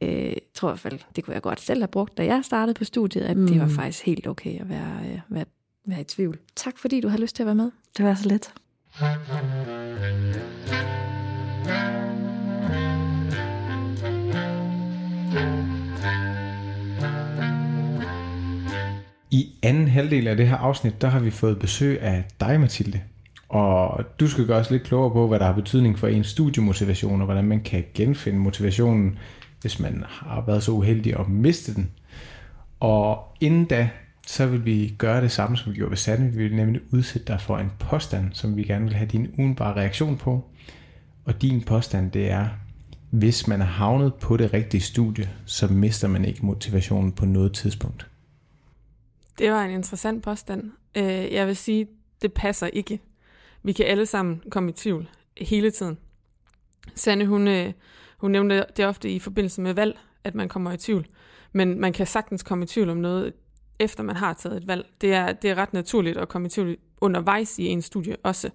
Øh, 0.00 0.24
jeg 0.24 0.36
tror 0.54 0.68
i 0.68 0.70
hvert 0.70 0.80
fald, 0.80 0.98
det 1.16 1.24
kunne 1.24 1.34
jeg 1.34 1.42
godt 1.42 1.60
selv 1.60 1.80
have 1.80 1.88
brugt, 1.88 2.18
da 2.18 2.24
jeg 2.24 2.44
startede 2.44 2.74
på 2.74 2.84
studiet, 2.84 3.22
at 3.22 3.36
mm. 3.36 3.46
det 3.46 3.60
var 3.60 3.68
faktisk 3.68 4.06
helt 4.06 4.26
okay 4.26 4.60
at 4.60 4.68
være, 4.68 5.00
øh, 5.12 5.20
være, 5.28 5.44
være 5.86 6.00
i 6.00 6.04
tvivl. 6.04 6.38
Tak 6.56 6.78
fordi 6.78 7.00
du 7.00 7.08
har 7.08 7.18
lyst 7.18 7.36
til 7.36 7.42
at 7.42 7.46
være 7.46 7.54
med. 7.54 7.70
Det 7.96 8.04
var 8.04 8.14
så 8.14 8.28
let. 8.28 8.52
I 19.30 19.48
anden 19.62 19.88
halvdel 19.88 20.28
af 20.28 20.36
det 20.36 20.48
her 20.48 20.56
afsnit, 20.56 21.02
der 21.02 21.08
har 21.08 21.20
vi 21.20 21.30
fået 21.30 21.58
besøg 21.58 22.00
af 22.00 22.24
dig, 22.40 22.60
Mathilde. 22.60 23.00
Og 23.48 24.04
du 24.20 24.28
skal 24.28 24.46
gøre 24.46 24.60
os 24.60 24.70
lidt 24.70 24.82
klogere 24.82 25.12
på, 25.12 25.28
hvad 25.28 25.38
der 25.38 25.46
har 25.46 25.52
betydning 25.52 25.98
for 25.98 26.08
ens 26.08 26.26
studiemotivation, 26.26 27.20
og 27.20 27.24
hvordan 27.24 27.44
man 27.44 27.60
kan 27.60 27.84
genfinde 27.94 28.38
motivationen, 28.38 29.18
hvis 29.60 29.80
man 29.80 30.04
har 30.08 30.44
været 30.46 30.62
så 30.62 30.72
uheldig 30.72 31.18
at 31.18 31.28
miste 31.28 31.74
den. 31.74 31.90
Og 32.80 33.36
inden 33.40 33.64
da, 33.64 33.90
så 34.26 34.46
vil 34.46 34.64
vi 34.64 34.94
gøre 34.98 35.22
det 35.22 35.30
samme, 35.30 35.56
som 35.56 35.72
vi 35.72 35.76
gjorde 35.76 35.90
ved 35.90 35.96
Sande. 35.96 36.32
Vi 36.32 36.42
vil 36.42 36.56
nemlig 36.56 36.80
udsætte 36.92 37.26
dig 37.26 37.40
for 37.40 37.58
en 37.58 37.70
påstand, 37.78 38.32
som 38.32 38.56
vi 38.56 38.62
gerne 38.62 38.84
vil 38.84 38.94
have 38.94 39.08
din 39.08 39.28
ugenbare 39.38 39.76
reaktion 39.76 40.16
på. 40.16 40.44
Og 41.24 41.42
din 41.42 41.62
påstand, 41.62 42.10
det 42.10 42.30
er, 42.30 42.48
hvis 43.10 43.46
man 43.46 43.60
er 43.60 43.66
havnet 43.66 44.14
på 44.14 44.36
det 44.36 44.52
rigtige 44.54 44.80
studie, 44.80 45.28
så 45.44 45.66
mister 45.66 46.08
man 46.08 46.24
ikke 46.24 46.46
motivationen 46.46 47.12
på 47.12 47.26
noget 47.26 47.52
tidspunkt. 47.52 48.09
Det 49.38 49.50
var 49.50 49.64
en 49.64 49.70
interessant 49.70 50.22
påstand. 50.24 50.70
Øh, 50.96 51.32
Jeg 51.32 51.46
vil 51.46 51.56
sige, 51.56 51.86
det 52.22 52.32
passer 52.32 52.66
ikke. 52.66 53.00
Vi 53.62 53.72
kan 53.72 53.86
alle 53.86 54.06
sammen 54.06 54.42
komme 54.50 54.70
i 54.70 54.72
tvivl 54.72 55.08
hele 55.36 55.70
tiden. 55.70 55.98
Sanne, 56.94 57.26
hun, 57.26 57.48
øh, 57.48 57.72
hun 58.18 58.30
nævnte 58.30 58.64
det 58.76 58.86
ofte 58.86 59.10
i 59.10 59.18
forbindelse 59.18 59.60
med 59.60 59.74
valg, 59.74 59.98
at 60.24 60.34
man 60.34 60.48
kommer 60.48 60.72
i 60.72 60.76
tvivl. 60.76 61.06
Men 61.52 61.80
man 61.80 61.92
kan 61.92 62.06
sagtens 62.06 62.42
komme 62.42 62.64
i 62.64 62.66
tvivl 62.66 62.90
om 62.90 62.96
noget, 62.96 63.32
efter 63.78 64.02
man 64.02 64.16
har 64.16 64.32
taget 64.34 64.56
et 64.56 64.66
valg. 64.68 64.86
Det 65.00 65.12
er, 65.14 65.32
det 65.32 65.50
er 65.50 65.54
ret 65.54 65.72
naturligt 65.72 66.18
at 66.18 66.28
komme 66.28 66.46
i 66.46 66.48
tvivl 66.50 66.76
undervejs 67.00 67.58
i 67.58 67.66
en 67.66 67.82
studie 67.82 68.16
også. 68.22 68.50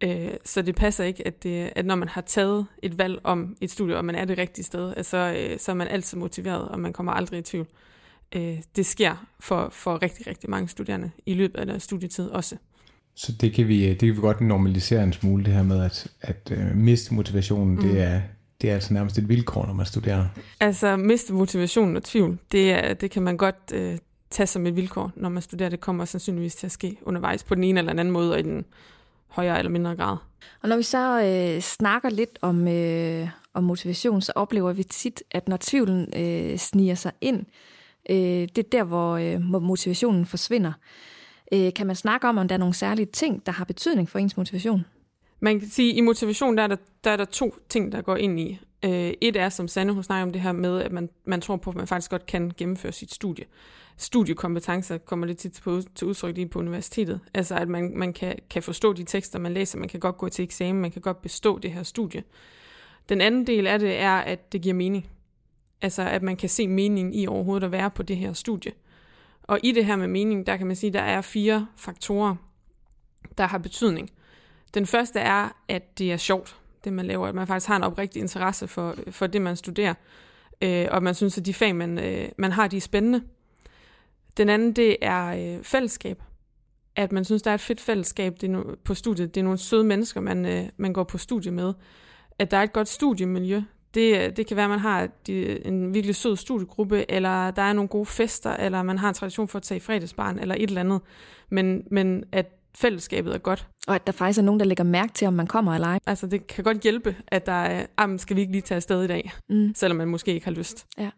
Øh, 0.00 0.30
Så 0.44 0.62
det 0.62 0.74
passer 0.74 1.04
ikke, 1.04 1.26
at, 1.26 1.42
det, 1.42 1.72
at 1.76 1.86
når 1.86 1.94
man 1.94 2.08
har 2.08 2.20
taget 2.20 2.66
et 2.82 2.98
valg 2.98 3.20
om 3.24 3.56
et 3.60 3.70
studie, 3.70 3.96
og 3.96 4.04
man 4.04 4.14
er 4.14 4.24
det 4.24 4.38
rigtige 4.38 4.64
sted, 4.64 4.94
at 4.96 5.06
så, 5.06 5.16
øh, 5.36 5.58
så 5.58 5.72
er 5.72 5.76
man 5.76 5.88
altid 5.88 6.18
motiveret, 6.18 6.68
og 6.68 6.80
man 6.80 6.92
kommer 6.92 7.12
aldrig 7.12 7.38
i 7.38 7.42
tvivl. 7.42 7.66
Øh, 7.66 7.74
det 8.76 8.86
sker 8.86 9.26
for, 9.40 9.68
for 9.72 10.02
rigtig, 10.02 10.26
rigtig 10.26 10.50
mange 10.50 10.68
studerende 10.68 11.10
i 11.26 11.34
løbet 11.34 11.60
af 11.60 11.66
deres 11.66 11.82
studietid 11.82 12.28
også. 12.28 12.56
Så 13.14 13.32
det 13.32 13.52
kan 13.52 13.68
vi, 13.68 13.88
det 13.88 13.98
kan 13.98 14.08
vi 14.08 14.20
godt 14.20 14.40
normalisere 14.40 15.02
en 15.02 15.12
smule, 15.12 15.44
det 15.44 15.52
her 15.52 15.62
med 15.62 15.84
at, 15.84 16.06
at 16.20 16.52
uh, 16.56 16.76
miste 16.76 17.14
motivationen, 17.14 17.74
mm. 17.74 17.82
det, 17.82 18.00
er, 18.00 18.20
det 18.60 18.70
er 18.70 18.74
altså 18.74 18.94
nærmest 18.94 19.18
et 19.18 19.28
vilkår, 19.28 19.66
når 19.66 19.74
man 19.74 19.86
studerer. 19.86 20.26
Altså 20.60 20.96
miste 20.96 21.32
motivationen 21.32 21.96
og 21.96 22.04
tvivl, 22.04 22.38
det, 22.52 22.72
er, 22.72 22.94
det 22.94 23.10
kan 23.10 23.22
man 23.22 23.36
godt 23.36 23.72
øh, 23.74 23.98
tage 24.30 24.46
som 24.46 24.66
et 24.66 24.76
vilkår, 24.76 25.12
når 25.16 25.28
man 25.28 25.42
studerer. 25.42 25.68
Det 25.68 25.80
kommer 25.80 26.04
sandsynligvis 26.04 26.54
til 26.54 26.66
at 26.66 26.72
ske 26.72 26.96
undervejs 27.02 27.44
på 27.44 27.54
den 27.54 27.64
ene 27.64 27.80
eller 27.80 27.92
den 27.92 27.98
anden 27.98 28.12
måde, 28.12 28.32
og 28.32 28.38
i 28.38 28.42
den 28.42 28.64
højere 29.28 29.58
eller 29.58 29.70
mindre 29.70 29.96
grad. 29.96 30.16
Og 30.62 30.68
når 30.68 30.76
vi 30.76 30.82
så 30.82 31.22
øh, 31.22 31.60
snakker 31.60 32.10
lidt 32.10 32.38
om, 32.42 32.68
øh, 32.68 33.28
om 33.54 33.64
motivation, 33.64 34.20
så 34.20 34.32
oplever 34.34 34.72
vi 34.72 34.82
tit, 34.82 35.22
at 35.30 35.48
når 35.48 35.58
tvivlen 35.60 36.08
øh, 36.16 36.58
sniger 36.58 36.94
sig 36.94 37.12
ind, 37.20 37.46
øh, 38.08 38.16
det 38.16 38.58
er 38.58 38.68
der, 38.72 38.84
hvor, 38.84 39.16
øh, 39.16 39.42
hvor 39.50 39.58
motivationen 39.58 40.26
forsvinder. 40.26 40.72
Øh, 41.52 41.74
kan 41.74 41.86
man 41.86 41.96
snakke 41.96 42.28
om, 42.28 42.38
om 42.38 42.48
der 42.48 42.54
er 42.54 42.58
nogle 42.58 42.74
særlige 42.74 43.06
ting, 43.06 43.46
der 43.46 43.52
har 43.52 43.64
betydning 43.64 44.08
for 44.08 44.18
ens 44.18 44.36
motivation? 44.36 44.84
Man 45.40 45.60
kan 45.60 45.68
sige, 45.68 45.90
at 45.90 45.96
i 45.96 46.00
motivation, 46.00 46.56
der 46.56 46.62
er 46.62 46.66
der, 46.66 46.76
der 47.04 47.10
er 47.10 47.16
der 47.16 47.24
to 47.24 47.54
ting, 47.68 47.92
der 47.92 48.02
går 48.02 48.16
ind 48.16 48.40
i. 48.40 48.58
Øh, 48.84 49.12
et 49.20 49.36
er, 49.36 49.48
som 49.48 49.68
Sanne 49.68 49.92
hun 49.92 50.02
snakker 50.02 50.22
om 50.22 50.32
det 50.32 50.42
her 50.42 50.52
med, 50.52 50.82
at 50.82 50.92
man, 50.92 51.08
man 51.24 51.40
tror 51.40 51.56
på, 51.56 51.70
at 51.70 51.76
man 51.76 51.86
faktisk 51.86 52.10
godt 52.10 52.26
kan 52.26 52.52
gennemføre 52.56 52.92
sit 52.92 53.14
studie. 53.14 53.44
Studiekompetencer 53.96 54.98
kommer 54.98 55.26
lidt 55.26 55.38
tit 55.38 55.60
på, 55.64 55.80
til 55.94 56.06
udtryk 56.06 56.34
lige 56.34 56.48
på 56.48 56.58
universitetet. 56.58 57.20
Altså, 57.34 57.54
at 57.54 57.68
man, 57.68 57.92
man 57.96 58.12
kan, 58.12 58.38
kan 58.50 58.62
forstå 58.62 58.92
de 58.92 59.04
tekster, 59.04 59.38
man 59.38 59.54
læser, 59.54 59.78
man 59.78 59.88
kan 59.88 60.00
godt 60.00 60.16
gå 60.16 60.28
til 60.28 60.42
eksamen, 60.42 60.82
man 60.82 60.90
kan 60.90 61.02
godt 61.02 61.22
bestå 61.22 61.58
det 61.58 61.72
her 61.72 61.82
studie. 61.82 62.22
Den 63.08 63.20
anden 63.20 63.46
del 63.46 63.66
af 63.66 63.78
det 63.78 63.98
er, 63.98 64.16
at 64.16 64.52
det 64.52 64.62
giver 64.62 64.74
mening. 64.74 65.06
Altså, 65.82 66.02
at 66.02 66.22
man 66.22 66.36
kan 66.36 66.48
se 66.48 66.68
meningen 66.68 67.14
i 67.14 67.26
overhovedet 67.26 67.64
at 67.64 67.72
være 67.72 67.90
på 67.90 68.02
det 68.02 68.16
her 68.16 68.32
studie. 68.32 68.72
Og 69.42 69.60
i 69.62 69.72
det 69.72 69.86
her 69.86 69.96
med 69.96 70.08
mening, 70.08 70.46
der 70.46 70.56
kan 70.56 70.66
man 70.66 70.76
sige, 70.76 70.88
at 70.88 70.94
der 70.94 71.00
er 71.00 71.20
fire 71.20 71.66
faktorer, 71.76 72.36
der 73.38 73.46
har 73.46 73.58
betydning. 73.58 74.10
Den 74.74 74.86
første 74.86 75.20
er, 75.20 75.48
at 75.68 75.98
det 75.98 76.12
er 76.12 76.16
sjovt, 76.16 76.56
det 76.84 76.92
man 76.92 77.06
laver, 77.06 77.26
at 77.26 77.34
man 77.34 77.46
faktisk 77.46 77.68
har 77.68 77.76
en 77.76 77.82
oprigtig 77.82 78.20
interesse 78.20 78.68
for, 78.68 78.94
for 79.10 79.26
det, 79.26 79.42
man 79.42 79.56
studerer, 79.56 79.94
øh, 80.62 80.86
og 80.90 81.02
man 81.02 81.14
synes, 81.14 81.38
at 81.38 81.46
de 81.46 81.54
fag, 81.54 81.76
man, 81.76 81.98
øh, 81.98 82.28
man 82.38 82.52
har, 82.52 82.68
de 82.68 82.76
er 82.76 82.80
spændende. 82.80 83.22
Den 84.36 84.48
anden, 84.48 84.72
det 84.72 84.96
er 85.02 85.56
øh, 85.56 85.64
fællesskab. 85.64 86.22
At 86.96 87.12
man 87.12 87.24
synes, 87.24 87.42
der 87.42 87.50
er 87.50 87.54
et 87.54 87.60
fedt 87.60 87.80
fællesskab 87.80 88.40
det 88.40 88.50
er 88.50 88.60
no- 88.60 88.74
på 88.84 88.94
studiet. 88.94 89.34
Det 89.34 89.40
er 89.40 89.44
nogle 89.44 89.58
søde 89.58 89.84
mennesker, 89.84 90.20
man, 90.20 90.46
øh, 90.46 90.68
man 90.76 90.92
går 90.92 91.04
på 91.04 91.18
studie 91.18 91.52
med. 91.52 91.72
At 92.38 92.50
der 92.50 92.56
er 92.56 92.62
et 92.62 92.72
godt 92.72 92.88
studiemiljø. 92.88 93.62
Det, 93.94 94.36
det 94.36 94.46
kan 94.46 94.56
være, 94.56 94.64
at 94.64 94.70
man 94.70 94.78
har 94.78 95.08
de, 95.26 95.66
en 95.66 95.94
virkelig 95.94 96.16
sød 96.16 96.36
studiegruppe, 96.36 97.10
eller 97.10 97.50
der 97.50 97.62
er 97.62 97.72
nogle 97.72 97.88
gode 97.88 98.06
fester, 98.06 98.50
eller 98.56 98.82
man 98.82 98.98
har 98.98 99.08
en 99.08 99.14
tradition 99.14 99.48
for 99.48 99.56
at 99.58 99.62
tage 99.62 99.76
i 99.76 99.80
fredagsbarn, 99.80 100.38
eller 100.38 100.54
et 100.54 100.62
eller 100.68 100.80
andet. 100.80 101.00
Men, 101.50 101.82
men 101.90 102.24
at 102.32 102.46
fællesskabet 102.76 103.34
er 103.34 103.38
godt. 103.38 103.66
Og 103.88 103.94
at 103.94 104.06
der 104.06 104.12
faktisk 104.12 104.38
er 104.38 104.42
nogen, 104.42 104.60
der 104.60 104.66
lægger 104.66 104.84
mærke 104.84 105.12
til, 105.12 105.28
om 105.28 105.34
man 105.34 105.46
kommer 105.46 105.74
eller 105.74 105.88
ej. 105.88 105.98
Altså, 106.06 106.26
det 106.26 106.46
kan 106.46 106.64
godt 106.64 106.80
hjælpe, 106.82 107.16
at 107.28 107.46
der 107.46 107.52
er, 107.52 107.86
ah, 107.98 108.18
skal 108.18 108.36
vi 108.36 108.40
ikke 108.40 108.52
lige 108.52 108.62
tage 108.62 108.76
afsted 108.76 109.04
i 109.04 109.06
dag, 109.06 109.32
Mm. 109.48 109.72
selvom 109.74 109.96
man 109.96 110.08
måske 110.08 110.34
ikke 110.34 110.44
har 110.46 110.52
lyst. 110.52 110.86
Ja. 110.98 111.10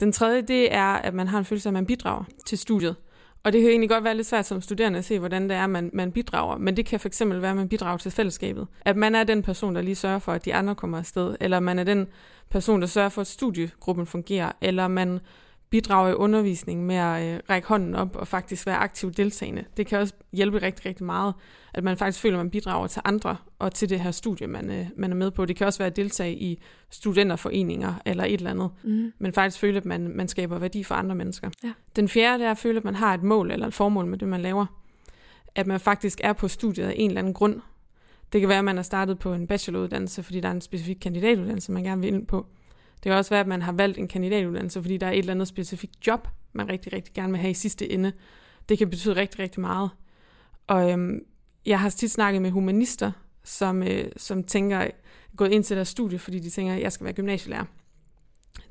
Den 0.00 0.12
tredje, 0.12 0.42
det 0.42 0.74
er, 0.74 0.86
at 0.86 1.14
man 1.14 1.28
har 1.28 1.38
en 1.38 1.44
følelse 1.44 1.68
af, 1.68 1.70
at 1.70 1.74
man 1.74 1.86
bidrager 1.86 2.24
til 2.46 2.58
studiet. 2.58 2.96
Og 3.44 3.52
det 3.52 3.60
kan 3.60 3.70
egentlig 3.70 3.90
godt 3.90 4.04
være 4.04 4.14
lidt 4.14 4.26
svært 4.26 4.46
som 4.46 4.60
studerende 4.60 4.98
at 4.98 5.04
se, 5.04 5.18
hvordan 5.18 5.42
det 5.42 5.56
er, 5.56 5.66
man, 5.66 5.90
man 5.92 6.12
bidrager. 6.12 6.58
Men 6.58 6.76
det 6.76 6.86
kan 6.86 7.00
fx 7.00 7.22
være, 7.24 7.50
at 7.50 7.56
man 7.56 7.68
bidrager 7.68 7.96
til 7.96 8.10
fællesskabet. 8.10 8.66
At 8.80 8.96
man 8.96 9.14
er 9.14 9.24
den 9.24 9.42
person, 9.42 9.74
der 9.74 9.82
lige 9.82 9.94
sørger 9.94 10.18
for, 10.18 10.32
at 10.32 10.44
de 10.44 10.54
andre 10.54 10.74
kommer 10.74 10.98
afsted. 10.98 11.36
Eller 11.40 11.60
man 11.60 11.78
er 11.78 11.84
den 11.84 12.08
person, 12.50 12.80
der 12.80 12.86
sørger 12.86 13.08
for, 13.08 13.20
at 13.20 13.26
studiegruppen 13.26 14.06
fungerer. 14.06 14.52
Eller 14.60 14.88
man 14.88 15.20
bidrage 15.72 16.12
i 16.12 16.14
undervisningen 16.14 16.86
med 16.86 16.96
at 16.96 17.34
øh, 17.34 17.40
række 17.50 17.68
hånden 17.68 17.94
op 17.94 18.16
og 18.16 18.28
faktisk 18.28 18.66
være 18.66 18.76
aktivt 18.76 19.16
deltagende. 19.16 19.64
Det 19.76 19.86
kan 19.86 19.98
også 19.98 20.14
hjælpe 20.32 20.62
rigtig, 20.62 20.86
rigtig 20.86 21.06
meget, 21.06 21.34
at 21.74 21.84
man 21.84 21.96
faktisk 21.96 22.20
føler, 22.20 22.38
at 22.38 22.44
man 22.44 22.50
bidrager 22.50 22.86
til 22.86 23.02
andre 23.04 23.36
og 23.58 23.74
til 23.74 23.88
det 23.88 24.00
her 24.00 24.10
studie, 24.10 24.46
man, 24.46 24.70
øh, 24.70 24.86
man 24.96 25.10
er 25.10 25.16
med 25.16 25.30
på. 25.30 25.44
Det 25.44 25.56
kan 25.56 25.66
også 25.66 25.78
være 25.78 25.86
at 25.86 25.96
deltage 25.96 26.34
i 26.34 26.62
studenterforeninger 26.90 27.94
eller 28.04 28.24
et 28.24 28.32
eller 28.32 28.50
andet, 28.50 28.70
mm. 28.82 29.12
men 29.18 29.32
faktisk 29.32 29.60
føle, 29.60 29.76
at 29.76 29.84
man, 29.84 30.08
man 30.08 30.28
skaber 30.28 30.58
værdi 30.58 30.84
for 30.84 30.94
andre 30.94 31.14
mennesker. 31.14 31.50
Ja. 31.64 31.72
Den 31.96 32.08
fjerde 32.08 32.38
det 32.38 32.46
er 32.46 32.50
at 32.50 32.58
føle, 32.58 32.78
at 32.78 32.84
man 32.84 32.94
har 32.94 33.14
et 33.14 33.22
mål 33.22 33.50
eller 33.50 33.66
et 33.66 33.74
formål 33.74 34.06
med 34.06 34.18
det, 34.18 34.28
man 34.28 34.40
laver. 34.40 34.66
At 35.54 35.66
man 35.66 35.80
faktisk 35.80 36.20
er 36.24 36.32
på 36.32 36.48
studiet 36.48 36.86
af 36.86 36.94
en 36.96 37.10
eller 37.10 37.20
anden 37.20 37.34
grund. 37.34 37.60
Det 38.32 38.40
kan 38.40 38.48
være, 38.48 38.58
at 38.58 38.64
man 38.64 38.78
er 38.78 38.82
startet 38.82 39.18
på 39.18 39.32
en 39.32 39.46
bacheloruddannelse, 39.46 40.22
fordi 40.22 40.40
der 40.40 40.48
er 40.48 40.52
en 40.52 40.60
specifik 40.60 40.96
kandidatuddannelse, 41.00 41.72
man 41.72 41.82
gerne 41.82 42.00
vil 42.00 42.14
ind 42.14 42.26
på. 42.26 42.46
Det 43.02 43.10
kan 43.10 43.12
også 43.12 43.30
være, 43.30 43.40
at 43.40 43.46
man 43.46 43.62
har 43.62 43.72
valgt 43.72 43.98
en 43.98 44.08
kandidatuddannelse, 44.08 44.82
fordi 44.82 44.96
der 44.96 45.06
er 45.06 45.10
et 45.10 45.18
eller 45.18 45.32
andet 45.32 45.48
specifikt 45.48 46.06
job, 46.06 46.28
man 46.52 46.68
rigtig, 46.68 46.92
rigtig 46.92 47.14
gerne 47.14 47.32
vil 47.32 47.40
have 47.40 47.50
i 47.50 47.54
sidste 47.54 47.92
ende. 47.92 48.12
Det 48.68 48.78
kan 48.78 48.90
betyde 48.90 49.16
rigtig, 49.16 49.40
rigtig 49.40 49.60
meget. 49.60 49.90
Og 50.66 50.90
øhm, 50.90 51.20
jeg 51.66 51.80
har 51.80 51.90
tit 51.90 52.10
snakket 52.10 52.42
med 52.42 52.50
humanister, 52.50 53.12
som, 53.44 53.82
øh, 53.82 54.04
som 54.16 54.44
tænker, 54.44 54.86
gået 55.36 55.52
ind 55.52 55.64
til 55.64 55.76
deres 55.76 55.88
studie, 55.88 56.18
fordi 56.18 56.38
de 56.38 56.50
tænker, 56.50 56.74
at 56.74 56.80
jeg 56.80 56.92
skal 56.92 57.04
være 57.04 57.14
gymnasielærer. 57.14 57.64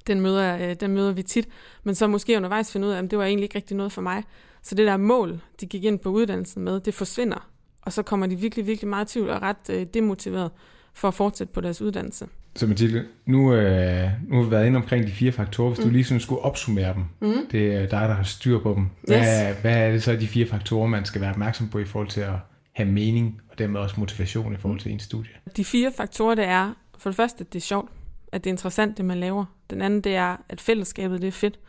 Den 0.08 0.22
møder, 0.22 0.70
øh, 0.70 0.76
den 0.80 0.92
møder 0.92 1.12
vi 1.12 1.24
tit, 1.24 1.48
men 1.84 1.96
så 1.96 2.08
måske 2.08 2.38
undervejs 2.38 2.72
finde 2.72 2.88
ud 2.88 2.92
af, 2.92 3.04
at 3.04 3.12
det 3.12 3.20
var 3.20 3.26
egentlig 3.26 3.44
ikke 3.44 3.56
rigtig 3.56 3.78
noget 3.78 3.92
for 3.92 4.02
mig. 4.02 4.24
Så 4.62 4.76
det 4.76 4.88
der 4.88 4.98
mål, 4.98 5.42
de 5.62 5.66
gik 5.66 5.84
ind 5.84 6.00
på 6.00 6.10
uddannelsen 6.10 6.64
med, 6.64 6.80
det 6.80 6.94
forsvinder. 6.94 7.50
Og 7.82 7.94
så 7.94 8.04
kommer 8.04 8.28
de 8.28 8.36
virkelig, 8.36 8.68
virkelig 8.68 8.90
meget 8.90 9.08
tvivl 9.08 9.30
og 9.30 9.42
ret 9.42 9.70
øh, 9.70 9.88
demotiveret 9.94 10.52
for 10.94 11.08
at 11.08 11.14
fortsætte 11.14 11.54
på 11.54 11.62
deres 11.62 11.82
uddannelse. 11.82 12.28
Så 12.56 12.68
Mathilde, 12.68 13.06
nu, 13.26 13.54
øh, 13.54 14.10
nu 14.28 14.36
har 14.36 14.44
vi 14.44 14.52
været 14.52 14.68
inde 14.68 14.78
omkring 14.78 15.08
de 15.08 15.12
fire 15.12 15.32
faktorer. 15.32 15.70
Hvis 15.70 15.80
mm. 15.80 15.86
du 15.86 15.92
lige 15.92 16.04
sådan 16.04 16.20
skulle 16.20 16.42
opsummere 16.42 16.94
dem, 16.94 17.04
mm. 17.22 17.48
det 17.52 17.76
er 17.76 17.80
dig, 17.80 17.90
der 17.90 18.14
har 18.14 18.24
styr 18.24 18.60
på 18.60 18.74
dem. 18.74 18.88
Hvad, 19.04 19.18
yes. 19.18 19.62
hvad 19.62 19.78
er 19.78 19.92
det 19.92 20.04
så 20.04 20.16
de 20.16 20.28
fire 20.28 20.46
faktorer, 20.46 20.88
man 20.88 21.06
skal 21.06 21.22
være 21.22 21.30
opmærksom 21.30 21.70
på 21.70 21.80
i 21.80 21.86
forhold 21.86 22.08
til 22.08 22.22
at 22.22 22.36
have 22.74 22.90
mening, 22.90 23.42
og 23.52 23.60
dermed 23.60 23.80
også 23.80 23.96
motivation 24.00 24.54
i 24.54 24.58
forhold 24.58 24.80
til 24.80 24.92
en 24.92 25.00
studie? 25.00 25.32
De 25.58 25.66
fire 25.66 25.92
faktorer, 25.98 26.36
det 26.36 26.46
er 26.46 26.74
for 26.98 27.10
det 27.10 27.16
første, 27.18 27.42
at 27.42 27.54
det 27.54 27.60
er 27.60 27.64
sjovt, 27.64 27.92
at 28.32 28.44
det 28.44 28.50
er 28.50 28.54
interessant, 28.54 28.98
det 28.98 29.06
man 29.06 29.20
laver. 29.20 29.46
Den 29.70 29.82
anden, 29.82 30.02
det 30.02 30.16
er, 30.16 30.38
at 30.50 30.62
fællesskabet 30.62 31.22
det 31.22 31.28
er 31.28 31.32
fedt. 31.32 31.60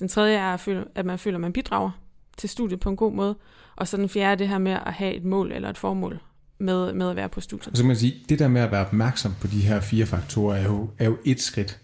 Den 0.00 0.08
tredje 0.08 0.36
er, 0.36 0.84
at 0.94 1.06
man 1.06 1.18
føler, 1.18 1.36
at 1.36 1.40
man 1.40 1.52
bidrager 1.52 1.90
til 2.36 2.48
studiet 2.48 2.80
på 2.80 2.90
en 2.90 2.96
god 2.96 3.12
måde. 3.12 3.36
Og 3.76 3.88
så 3.88 3.96
den 3.96 4.08
fjerde 4.08 4.32
er 4.32 4.34
det 4.34 4.48
her 4.48 4.58
med 4.58 4.72
at 4.72 4.92
have 4.92 5.14
et 5.14 5.24
mål 5.24 5.52
eller 5.52 5.70
et 5.70 5.78
formål 5.78 6.20
med, 6.58 6.92
med 6.92 7.10
at 7.10 7.16
være 7.16 7.28
på 7.28 7.40
studiet. 7.40 7.68
Og 7.68 7.76
så 7.76 7.82
kan 7.82 7.88
man 7.88 7.96
sige, 7.96 8.14
det 8.28 8.38
der 8.38 8.48
med 8.48 8.60
at 8.60 8.70
være 8.70 8.86
opmærksom 8.86 9.32
på 9.40 9.46
de 9.46 9.60
her 9.60 9.80
fire 9.80 10.06
faktorer 10.06 10.56
er 10.56 10.64
jo, 10.64 10.90
er 10.98 11.04
jo 11.04 11.16
et 11.24 11.40
skridt. 11.40 11.78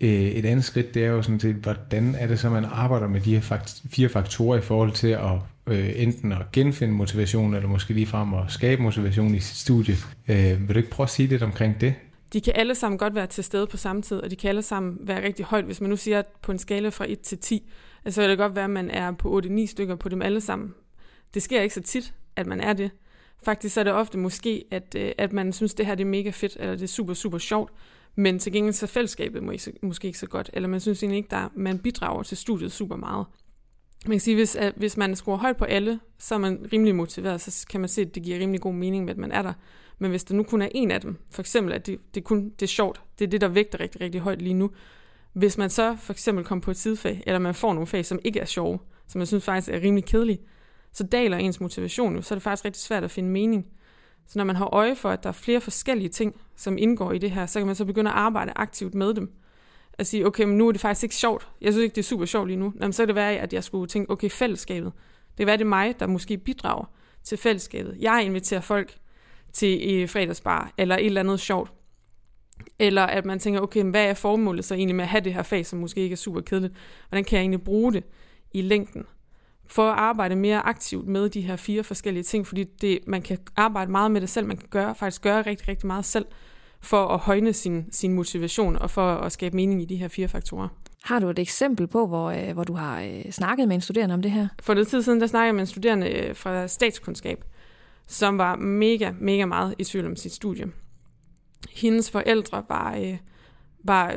Øh, 0.00 0.10
et 0.10 0.44
andet 0.44 0.64
skridt, 0.64 0.94
det 0.94 1.04
er 1.04 1.08
jo 1.08 1.22
sådan 1.22 1.40
set, 1.40 1.54
hvordan 1.54 2.14
er 2.18 2.26
det 2.26 2.38
så, 2.38 2.50
man 2.50 2.64
arbejder 2.64 3.08
med 3.08 3.20
de 3.20 3.38
her 3.38 3.58
fire 3.90 4.08
faktorer 4.08 4.58
i 4.58 4.60
forhold 4.60 4.92
til 4.92 5.08
at 5.08 5.32
øh, 5.66 5.92
enten 5.96 6.32
at 6.32 6.52
genfinde 6.52 6.94
motivation, 6.94 7.54
eller 7.54 7.68
måske 7.68 7.94
lige 7.94 8.06
frem 8.06 8.34
at 8.34 8.44
skabe 8.48 8.82
motivation 8.82 9.34
i 9.34 9.40
sit 9.40 9.56
studie. 9.56 9.94
Øh, 10.28 10.68
vil 10.68 10.74
du 10.74 10.78
ikke 10.78 10.90
prøve 10.90 11.04
at 11.04 11.10
sige 11.10 11.28
lidt 11.28 11.42
omkring 11.42 11.80
det? 11.80 11.94
De 12.32 12.40
kan 12.40 12.52
alle 12.56 12.74
sammen 12.74 12.98
godt 12.98 13.14
være 13.14 13.26
til 13.26 13.44
stede 13.44 13.66
på 13.66 13.76
samme 13.76 14.02
tid, 14.02 14.16
og 14.16 14.30
de 14.30 14.36
kan 14.36 14.48
alle 14.48 14.62
sammen 14.62 14.96
være 15.00 15.24
rigtig 15.24 15.44
højt. 15.44 15.64
Hvis 15.64 15.80
man 15.80 15.90
nu 15.90 15.96
siger, 15.96 16.18
at 16.18 16.26
på 16.42 16.52
en 16.52 16.58
skala 16.58 16.88
fra 16.88 17.04
1 17.08 17.20
til 17.20 17.38
10, 17.38 17.70
så 18.08 18.20
vil 18.20 18.30
det 18.30 18.38
godt 18.38 18.54
være, 18.54 18.64
at 18.64 18.70
man 18.70 18.90
er 18.90 19.12
på 19.12 19.40
8-9 19.44 19.66
stykker 19.66 19.94
på 19.94 20.08
dem 20.08 20.22
alle 20.22 20.40
sammen. 20.40 20.74
Det 21.34 21.42
sker 21.42 21.60
ikke 21.60 21.74
så 21.74 21.82
tit, 21.82 22.14
at 22.36 22.46
man 22.46 22.60
er 22.60 22.72
det. 22.72 22.90
Faktisk 23.42 23.76
er 23.76 23.82
det 23.82 23.92
ofte 23.92 24.18
måske, 24.18 24.64
at, 24.70 24.96
øh, 24.98 25.12
at 25.18 25.32
man 25.32 25.52
synes, 25.52 25.74
det 25.74 25.86
her 25.86 25.94
det 25.94 26.04
er 26.04 26.08
mega 26.08 26.30
fedt, 26.30 26.56
eller 26.60 26.72
det 26.72 26.82
er 26.82 26.86
super, 26.86 27.14
super 27.14 27.38
sjovt, 27.38 27.72
men 28.14 28.38
til 28.38 28.52
gengæld 28.52 28.74
så 28.74 28.86
fællesskabet 28.86 29.42
må 29.42 29.50
ikke, 29.50 29.72
måske 29.82 30.06
ikke 30.06 30.18
så 30.18 30.26
godt, 30.26 30.50
eller 30.52 30.68
man 30.68 30.80
synes 30.80 31.02
egentlig 31.02 31.16
ikke, 31.16 31.30
der 31.30 31.48
man 31.54 31.78
bidrager 31.78 32.22
til 32.22 32.36
studiet 32.36 32.72
super 32.72 32.96
meget. 32.96 33.26
Man 34.06 34.14
kan 34.14 34.20
sige, 34.20 34.34
hvis, 34.34 34.56
at, 34.56 34.74
hvis 34.76 34.96
man 34.96 35.16
skruer 35.16 35.36
højt 35.36 35.56
på 35.56 35.64
alle, 35.64 36.00
så 36.18 36.34
er 36.34 36.38
man 36.38 36.66
rimelig 36.72 36.94
motiveret, 36.94 37.40
så 37.40 37.66
kan 37.70 37.80
man 37.80 37.88
se, 37.88 38.00
at 38.00 38.14
det 38.14 38.22
giver 38.22 38.38
rimelig 38.38 38.60
god 38.60 38.74
mening 38.74 39.04
med, 39.04 39.12
at 39.12 39.18
man 39.18 39.32
er 39.32 39.42
der. 39.42 39.52
Men 39.98 40.10
hvis 40.10 40.24
der 40.24 40.34
nu 40.34 40.42
kun 40.42 40.62
er 40.62 40.68
en 40.74 40.90
af 40.90 41.00
dem, 41.00 41.16
for 41.30 41.42
eksempel, 41.42 41.72
at 41.72 41.86
det, 41.86 41.98
det, 42.14 42.24
kun, 42.24 42.50
det 42.50 42.62
er 42.62 42.66
sjovt, 42.66 43.00
det 43.18 43.24
er 43.24 43.28
det, 43.28 43.40
der 43.40 43.48
vægter 43.48 43.80
rigtig, 43.80 44.00
rigtig 44.00 44.20
højt 44.20 44.42
lige 44.42 44.54
nu. 44.54 44.70
Hvis 45.32 45.58
man 45.58 45.70
så 45.70 45.96
for 46.00 46.12
eksempel 46.12 46.44
kommer 46.44 46.62
på 46.62 46.70
et 46.70 46.76
sidefag, 46.76 47.22
eller 47.26 47.38
man 47.38 47.54
får 47.54 47.72
nogle 47.72 47.86
fag, 47.86 48.06
som 48.06 48.18
ikke 48.24 48.40
er 48.40 48.44
sjove, 48.44 48.78
som 49.06 49.18
man 49.18 49.26
synes 49.26 49.44
faktisk 49.44 49.72
er 49.72 49.80
rimelig 49.80 50.04
kedelige, 50.04 50.38
så 50.94 51.04
daler 51.04 51.36
ens 51.36 51.60
motivation 51.60 52.16
jo, 52.16 52.22
så 52.22 52.34
er 52.34 52.36
det 52.36 52.42
faktisk 52.42 52.64
rigtig 52.64 52.82
svært 52.82 53.04
at 53.04 53.10
finde 53.10 53.28
mening. 53.28 53.66
Så 54.26 54.38
når 54.38 54.44
man 54.44 54.56
har 54.56 54.66
øje 54.66 54.96
for, 54.96 55.10
at 55.10 55.22
der 55.22 55.28
er 55.28 55.32
flere 55.32 55.60
forskellige 55.60 56.08
ting, 56.08 56.40
som 56.56 56.78
indgår 56.78 57.12
i 57.12 57.18
det 57.18 57.30
her, 57.30 57.46
så 57.46 57.60
kan 57.60 57.66
man 57.66 57.76
så 57.76 57.84
begynde 57.84 58.10
at 58.10 58.16
arbejde 58.16 58.52
aktivt 58.56 58.94
med 58.94 59.14
dem. 59.14 59.32
At 59.98 60.06
sige, 60.06 60.26
okay, 60.26 60.44
men 60.44 60.58
nu 60.58 60.68
er 60.68 60.72
det 60.72 60.80
faktisk 60.80 61.02
ikke 61.02 61.14
sjovt. 61.14 61.48
Jeg 61.60 61.72
synes 61.72 61.84
ikke, 61.84 61.94
det 61.94 62.00
er 62.00 62.04
super 62.04 62.24
sjovt 62.24 62.48
lige 62.48 62.56
nu. 62.56 62.72
Jamen, 62.80 62.92
så 62.92 63.02
er 63.02 63.06
det 63.06 63.14
værd, 63.14 63.36
at 63.36 63.52
jeg 63.52 63.64
skulle 63.64 63.86
tænke, 63.86 64.10
okay, 64.10 64.30
fællesskabet. 64.30 64.92
Det 65.36 65.42
er 65.42 65.46
være, 65.46 65.56
det 65.56 65.64
er 65.64 65.68
mig, 65.68 66.00
der 66.00 66.06
måske 66.06 66.38
bidrager 66.38 66.84
til 67.24 67.38
fællesskabet. 67.38 67.96
Jeg 68.00 68.22
inviterer 68.24 68.60
folk 68.60 68.98
til 69.52 69.94
øh, 69.94 70.08
fredagsbar, 70.08 70.72
eller 70.78 70.96
et 70.96 71.06
eller 71.06 71.20
andet 71.20 71.40
sjovt. 71.40 71.72
Eller 72.78 73.02
at 73.02 73.24
man 73.24 73.38
tænker, 73.38 73.60
okay, 73.60 73.84
hvad 73.84 74.04
er 74.04 74.14
formålet 74.14 74.64
så 74.64 74.74
egentlig 74.74 74.96
med 74.96 75.04
at 75.04 75.08
have 75.08 75.20
det 75.20 75.34
her 75.34 75.42
fag, 75.42 75.66
som 75.66 75.78
måske 75.78 76.00
ikke 76.00 76.12
er 76.12 76.16
super 76.16 76.40
kedeligt? 76.40 76.74
Hvordan 77.08 77.24
kan 77.24 77.36
jeg 77.36 77.42
egentlig 77.42 77.62
bruge 77.62 77.92
det 77.92 78.04
i 78.52 78.62
længden? 78.62 79.04
For 79.66 79.90
at 79.90 79.98
arbejde 79.98 80.36
mere 80.36 80.66
aktivt 80.66 81.08
med 81.08 81.28
de 81.28 81.40
her 81.40 81.56
fire 81.56 81.84
forskellige 81.84 82.22
ting, 82.22 82.46
fordi 82.46 82.64
det, 82.64 82.98
man 83.06 83.22
kan 83.22 83.38
arbejde 83.56 83.90
meget 83.90 84.10
med 84.10 84.20
det 84.20 84.28
selv, 84.28 84.46
man 84.46 84.56
kan 84.56 84.68
gøre, 84.70 84.94
faktisk 84.94 85.22
gøre 85.22 85.42
rigtig, 85.42 85.68
rigtig 85.68 85.86
meget 85.86 86.04
selv, 86.04 86.26
for 86.80 87.06
at 87.06 87.18
højne 87.18 87.52
sin, 87.52 87.84
sin 87.92 88.12
motivation 88.12 88.76
og 88.76 88.90
for 88.90 89.14
at 89.14 89.32
skabe 89.32 89.56
mening 89.56 89.82
i 89.82 89.84
de 89.84 89.96
her 89.96 90.08
fire 90.08 90.28
faktorer. 90.28 90.68
Har 91.02 91.18
du 91.18 91.28
et 91.28 91.38
eksempel 91.38 91.86
på, 91.86 92.06
hvor, 92.06 92.30
øh, 92.30 92.52
hvor 92.52 92.64
du 92.64 92.74
har 92.74 93.00
øh, 93.00 93.30
snakket 93.30 93.68
med 93.68 93.74
en 93.74 93.80
studerende 93.80 94.14
om 94.14 94.22
det 94.22 94.30
her? 94.30 94.48
For 94.62 94.74
det 94.74 94.88
tid 94.88 95.02
siden, 95.02 95.20
der 95.20 95.26
snakkede 95.26 95.46
jeg 95.46 95.54
med 95.54 95.62
en 95.62 95.66
studerende 95.66 96.08
øh, 96.08 96.36
fra 96.36 96.68
statskundskab, 96.68 97.44
som 98.06 98.38
var 98.38 98.56
mega, 98.56 99.12
mega 99.20 99.44
meget 99.44 99.74
i 99.78 99.84
tvivl 99.84 100.06
om 100.06 100.16
sit 100.16 100.32
studie. 100.32 100.66
Hendes 101.70 102.10
forældre 102.10 102.64
var, 102.68 103.16
var, 103.84 104.16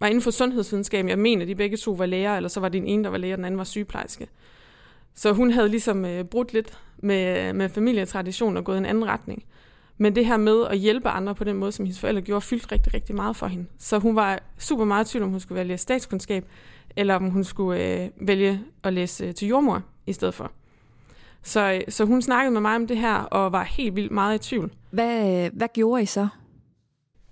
var 0.00 0.06
inden 0.06 0.22
for 0.22 0.30
sundhedsvidenskab. 0.30 1.06
Jeg 1.06 1.18
mener, 1.18 1.44
de 1.46 1.54
begge 1.54 1.76
to 1.76 1.92
var 1.92 2.06
læger, 2.06 2.36
eller 2.36 2.48
så 2.48 2.60
var 2.60 2.68
den 2.68 2.86
ene, 2.86 3.04
der 3.04 3.10
var 3.10 3.18
læger, 3.18 3.34
og 3.34 3.38
den 3.38 3.44
anden 3.44 3.58
var 3.58 3.64
sygeplejerske. 3.64 4.28
Så 5.14 5.32
hun 5.32 5.50
havde 5.50 5.68
ligesom 5.68 6.04
øh, 6.04 6.24
brudt 6.24 6.52
lidt 6.52 6.78
med, 6.98 7.52
med 7.52 7.68
familietradition 7.68 8.56
og 8.56 8.64
gået 8.64 8.78
en 8.78 8.86
anden 8.86 9.04
retning. 9.04 9.44
Men 9.98 10.14
det 10.14 10.26
her 10.26 10.36
med 10.36 10.66
at 10.66 10.78
hjælpe 10.78 11.08
andre 11.08 11.34
på 11.34 11.44
den 11.44 11.56
måde, 11.56 11.72
som 11.72 11.84
hendes 11.84 12.00
forældre 12.00 12.22
gjorde, 12.22 12.40
fyldte 12.40 12.72
rigtig, 12.72 12.94
rigtig 12.94 13.14
meget 13.14 13.36
for 13.36 13.46
hende. 13.46 13.66
Så 13.78 13.98
hun 13.98 14.16
var 14.16 14.42
super 14.58 14.84
meget 14.84 15.08
i 15.08 15.10
tvivl, 15.10 15.24
om 15.24 15.30
hun 15.30 15.40
skulle 15.40 15.58
vælge 15.58 15.78
statskundskab, 15.78 16.44
eller 16.96 17.14
om 17.14 17.30
hun 17.30 17.44
skulle 17.44 18.02
øh, 18.02 18.10
vælge 18.20 18.60
at 18.82 18.92
læse 18.92 19.24
øh, 19.24 19.34
til 19.34 19.48
jordmor 19.48 19.82
i 20.06 20.12
stedet 20.12 20.34
for. 20.34 20.52
Så, 21.42 21.72
øh, 21.72 21.80
så 21.88 22.04
hun 22.04 22.22
snakkede 22.22 22.52
med 22.52 22.60
mig 22.60 22.76
om 22.76 22.86
det 22.86 22.96
her, 22.96 23.14
og 23.14 23.52
var 23.52 23.62
helt 23.62 23.96
vildt 23.96 24.12
meget 24.12 24.34
i 24.34 24.48
tvivl. 24.48 24.72
Hvad, 24.90 25.44
øh, 25.44 25.50
hvad 25.54 25.68
gjorde 25.74 26.02
I 26.02 26.06
så? 26.06 26.28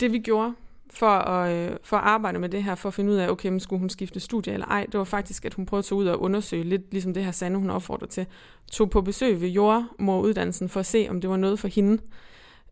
Det 0.01 0.13
vi 0.13 0.19
gjorde, 0.19 0.55
for 0.91 1.07
at, 1.07 1.71
øh, 1.71 1.77
for 1.83 1.97
at 1.97 2.05
arbejde 2.05 2.39
med 2.39 2.49
det 2.49 2.65
her, 2.65 2.75
for 2.75 2.89
at 2.89 2.95
finde 2.95 3.13
ud 3.13 3.17
af, 3.17 3.29
okay, 3.29 3.49
men 3.49 3.61
skulle 3.61 3.81
hun 3.81 3.91
skifte 3.91 4.21
studie 4.21 4.53
eller 4.53 4.67
ej, 4.67 4.87
det 4.93 4.99
var 4.99 5.05
faktisk, 5.05 5.45
at 5.45 5.55
hun 5.55 5.67
prøvede 5.67 5.81
at 5.81 5.85
tage 5.85 5.99
ud 5.99 6.07
og 6.07 6.23
undersøge 6.23 6.65
lidt, 6.65 6.83
ligesom 6.91 7.15
det 7.15 7.25
her 7.25 7.31
Sande, 7.31 7.59
hun 7.59 7.71
opfordrer 7.71 8.07
til. 8.07 8.27
Tog 8.73 8.91
på 8.91 9.01
besøg 9.01 9.41
ved 9.41 9.49
jordmoruddannelsen 9.49 10.69
for 10.69 10.81
at 10.81 10.87
se, 10.87 11.07
om 11.11 11.21
det 11.21 11.31
var 11.31 11.37
noget 11.37 11.59
for 11.59 11.69
hende. 11.69 12.03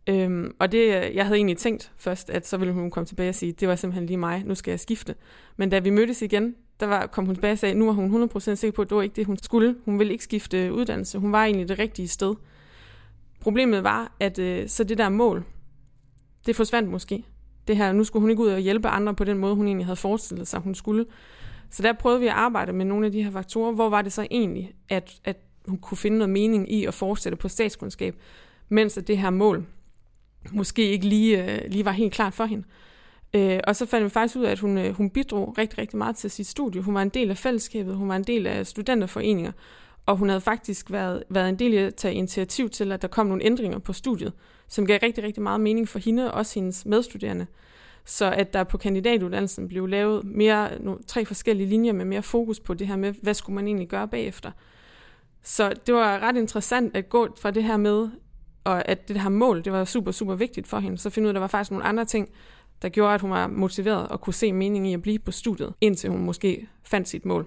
Øhm, 0.07 0.55
og 0.59 0.73
det, 0.73 0.89
jeg 1.15 1.25
havde 1.25 1.37
egentlig 1.37 1.59
tænkt 1.59 1.93
først, 1.97 2.31
at 2.31 2.47
så 2.47 2.57
ville 2.57 2.75
hun 2.75 2.91
komme 2.91 3.07
tilbage 3.07 3.29
og 3.29 3.35
sige, 3.35 3.53
det 3.53 3.69
var 3.69 3.77
simpelthen 3.77 4.07
lige 4.07 4.17
mig, 4.17 4.43
nu 4.47 4.55
skal 4.55 4.71
jeg 4.71 4.81
skifte. 4.81 5.15
Men 5.57 5.71
da 5.71 5.79
vi 5.79 5.91
mødtes 5.91 6.23
igen, 6.23 6.55
der 6.81 6.87
var, 6.87 7.07
kom 7.07 7.27
hun 7.27 7.35
tilbage 7.35 7.53
og 7.53 7.59
sagde, 7.59 7.75
nu 7.75 7.89
er 7.89 7.93
hun 7.93 8.31
100% 8.37 8.39
sikker 8.39 8.77
på, 8.77 8.83
at 8.83 8.89
det 8.89 8.97
var 8.97 9.03
ikke 9.03 9.17
det, 9.17 9.27
hun 9.27 9.39
skulle. 9.43 9.77
Hun 9.85 9.99
ville 9.99 10.13
ikke 10.13 10.25
skifte 10.25 10.73
uddannelse. 10.73 11.19
Hun 11.19 11.33
var 11.33 11.45
egentlig 11.45 11.69
det 11.69 11.79
rigtige 11.79 12.09
sted. 12.09 12.35
Problemet 13.41 13.85
var, 13.85 14.13
at 14.21 14.39
øh, 14.39 14.69
så 14.69 14.85
det 14.85 14.99
der 14.99 15.09
mål, 15.09 15.45
det 16.47 16.57
forsvandt 16.57 16.91
måske 16.91 17.25
det 17.69 17.77
her, 17.77 17.93
nu 17.93 18.05
skulle 18.05 18.21
hun 18.21 18.31
ikke 18.31 18.43
ud 18.43 18.49
og 18.49 18.59
hjælpe 18.59 18.89
andre 18.89 19.15
på 19.15 19.25
den 19.25 19.39
måde, 19.39 19.55
hun 19.55 19.67
egentlig 19.67 19.87
havde 19.87 19.97
forestillet 19.97 20.49
sig, 20.49 20.61
hun 20.61 20.75
skulle. 20.75 21.07
Så 21.71 21.83
der 21.83 21.93
prøvede 21.93 22.21
vi 22.21 22.27
at 22.27 22.33
arbejde 22.33 22.73
med 22.73 22.85
nogle 22.85 23.07
af 23.07 23.13
de 23.13 23.23
her 23.23 23.31
faktorer. 23.31 23.73
Hvor 23.73 23.89
var 23.89 24.03
det 24.03 24.13
så 24.13 24.27
egentlig, 24.31 24.75
at, 24.89 25.21
at 25.25 25.37
hun 25.69 25.79
kunne 25.79 25.99
finde 25.99 26.19
noget 26.19 26.31
mening 26.31 26.73
i 26.73 26.85
at 26.85 26.95
fortsætte 26.95 27.37
på 27.37 27.49
statskundskab, 27.49 28.15
mens 28.69 28.99
at 28.99 29.09
det 29.09 29.19
her 29.19 29.31
mål 29.31 29.67
måske 30.53 30.91
ikke 30.91 31.07
lige, 31.07 31.55
øh, 31.55 31.71
lige 31.71 31.85
var 31.85 31.93
helt 31.93 32.13
klart 32.13 32.35
for 32.35 32.45
hende. 32.45 32.65
Øh, 33.35 33.61
og 33.65 33.77
så 33.77 33.87
fandt 33.87 34.05
vi 34.05 34.11
faktisk 34.11 34.37
ud 34.37 34.45
af, 34.45 34.51
at 34.51 34.59
hun, 34.59 34.79
øh, 34.79 34.95
hun 34.95 35.11
bidrog 35.11 35.55
rigtig, 35.59 35.79
rigtig 35.79 35.99
meget 35.99 36.17
til 36.17 36.31
sit 36.31 36.47
studie. 36.47 36.83
Hun 36.83 36.95
var 36.95 37.03
en 37.03 37.09
del 37.09 37.31
af 37.31 37.37
fællesskabet, 37.37 37.97
hun 37.97 38.09
var 38.09 38.17
en 38.17 38.25
del 38.25 38.47
af 38.47 38.67
studenterforeninger, 38.67 39.53
og 40.07 40.17
hun 40.17 40.29
havde 40.29 40.41
faktisk 40.41 40.91
været, 40.91 41.23
været 41.29 41.49
en 41.49 41.59
del 41.59 41.79
af 41.79 41.83
at 41.83 41.95
tage 41.95 42.15
initiativ 42.15 42.71
til, 42.71 42.93
at 42.93 43.03
der 43.03 43.09
kom 43.09 43.27
nogle 43.27 43.45
ændringer 43.45 43.79
på 43.79 43.93
studiet, 43.93 44.33
som 44.69 44.87
gav 44.87 44.99
rigtig, 45.03 45.25
rigtig 45.25 45.43
meget 45.43 45.61
mening 45.61 45.89
for 45.89 45.99
hende 45.99 46.33
og 46.33 46.39
også 46.39 46.55
hendes 46.55 46.87
medstuderende. 46.87 47.47
Så 48.05 48.31
at 48.31 48.53
der 48.53 48.65
på 48.65 48.79
kandidatuddannelsen 48.79 49.69
blev 49.69 49.87
lavet 49.87 50.25
mere, 50.25 50.71
no, 50.81 50.97
tre 51.07 51.25
forskellige 51.25 51.69
linjer 51.69 51.93
med 51.93 52.05
mere 52.05 52.23
fokus 52.23 52.61
på 52.61 52.75
det 52.75 52.87
her 52.87 52.97
med, 52.97 53.15
hvad 53.23 53.35
skulle 53.35 53.55
man 53.55 53.67
egentlig 53.67 53.89
gøre 53.89 54.09
bagefter. 54.09 54.51
Så 55.43 55.73
det 55.87 55.95
var 55.95 56.19
ret 56.19 56.37
interessant 56.37 56.97
at 56.97 57.09
gå 57.09 57.29
fra 57.41 57.51
det 57.51 57.65
her 57.65 57.77
med, 57.77 58.09
og 58.65 58.89
at 58.89 59.09
det 59.09 59.21
her 59.21 59.29
mål, 59.29 59.65
det 59.65 59.73
var 59.73 59.85
super, 59.85 60.13
super 60.13 60.35
vigtigt 60.35 60.67
for 60.67 60.79
hende, 60.79 60.99
så 60.99 61.11
finde 61.11 61.27
ud 61.27 61.29
af, 61.29 61.33
at 61.33 61.35
der 61.35 61.41
var 61.41 61.47
faktisk 61.47 61.71
nogle 61.71 61.85
andre 61.85 62.05
ting, 62.05 62.29
der 62.83 62.89
gjorde, 62.89 63.15
at 63.15 63.21
hun 63.21 63.31
var 63.31 63.47
motiveret 63.47 64.09
og 64.09 64.21
kunne 64.21 64.35
se 64.35 64.53
mening 64.53 64.91
i 64.91 64.95
at 64.95 65.03
blive 65.03 65.19
på 65.19 65.31
studiet, 65.31 65.75
indtil 65.81 66.11
hun 66.11 66.25
måske 66.25 66.69
fandt 66.85 67.09
sit 67.09 67.25
mål. 67.25 67.47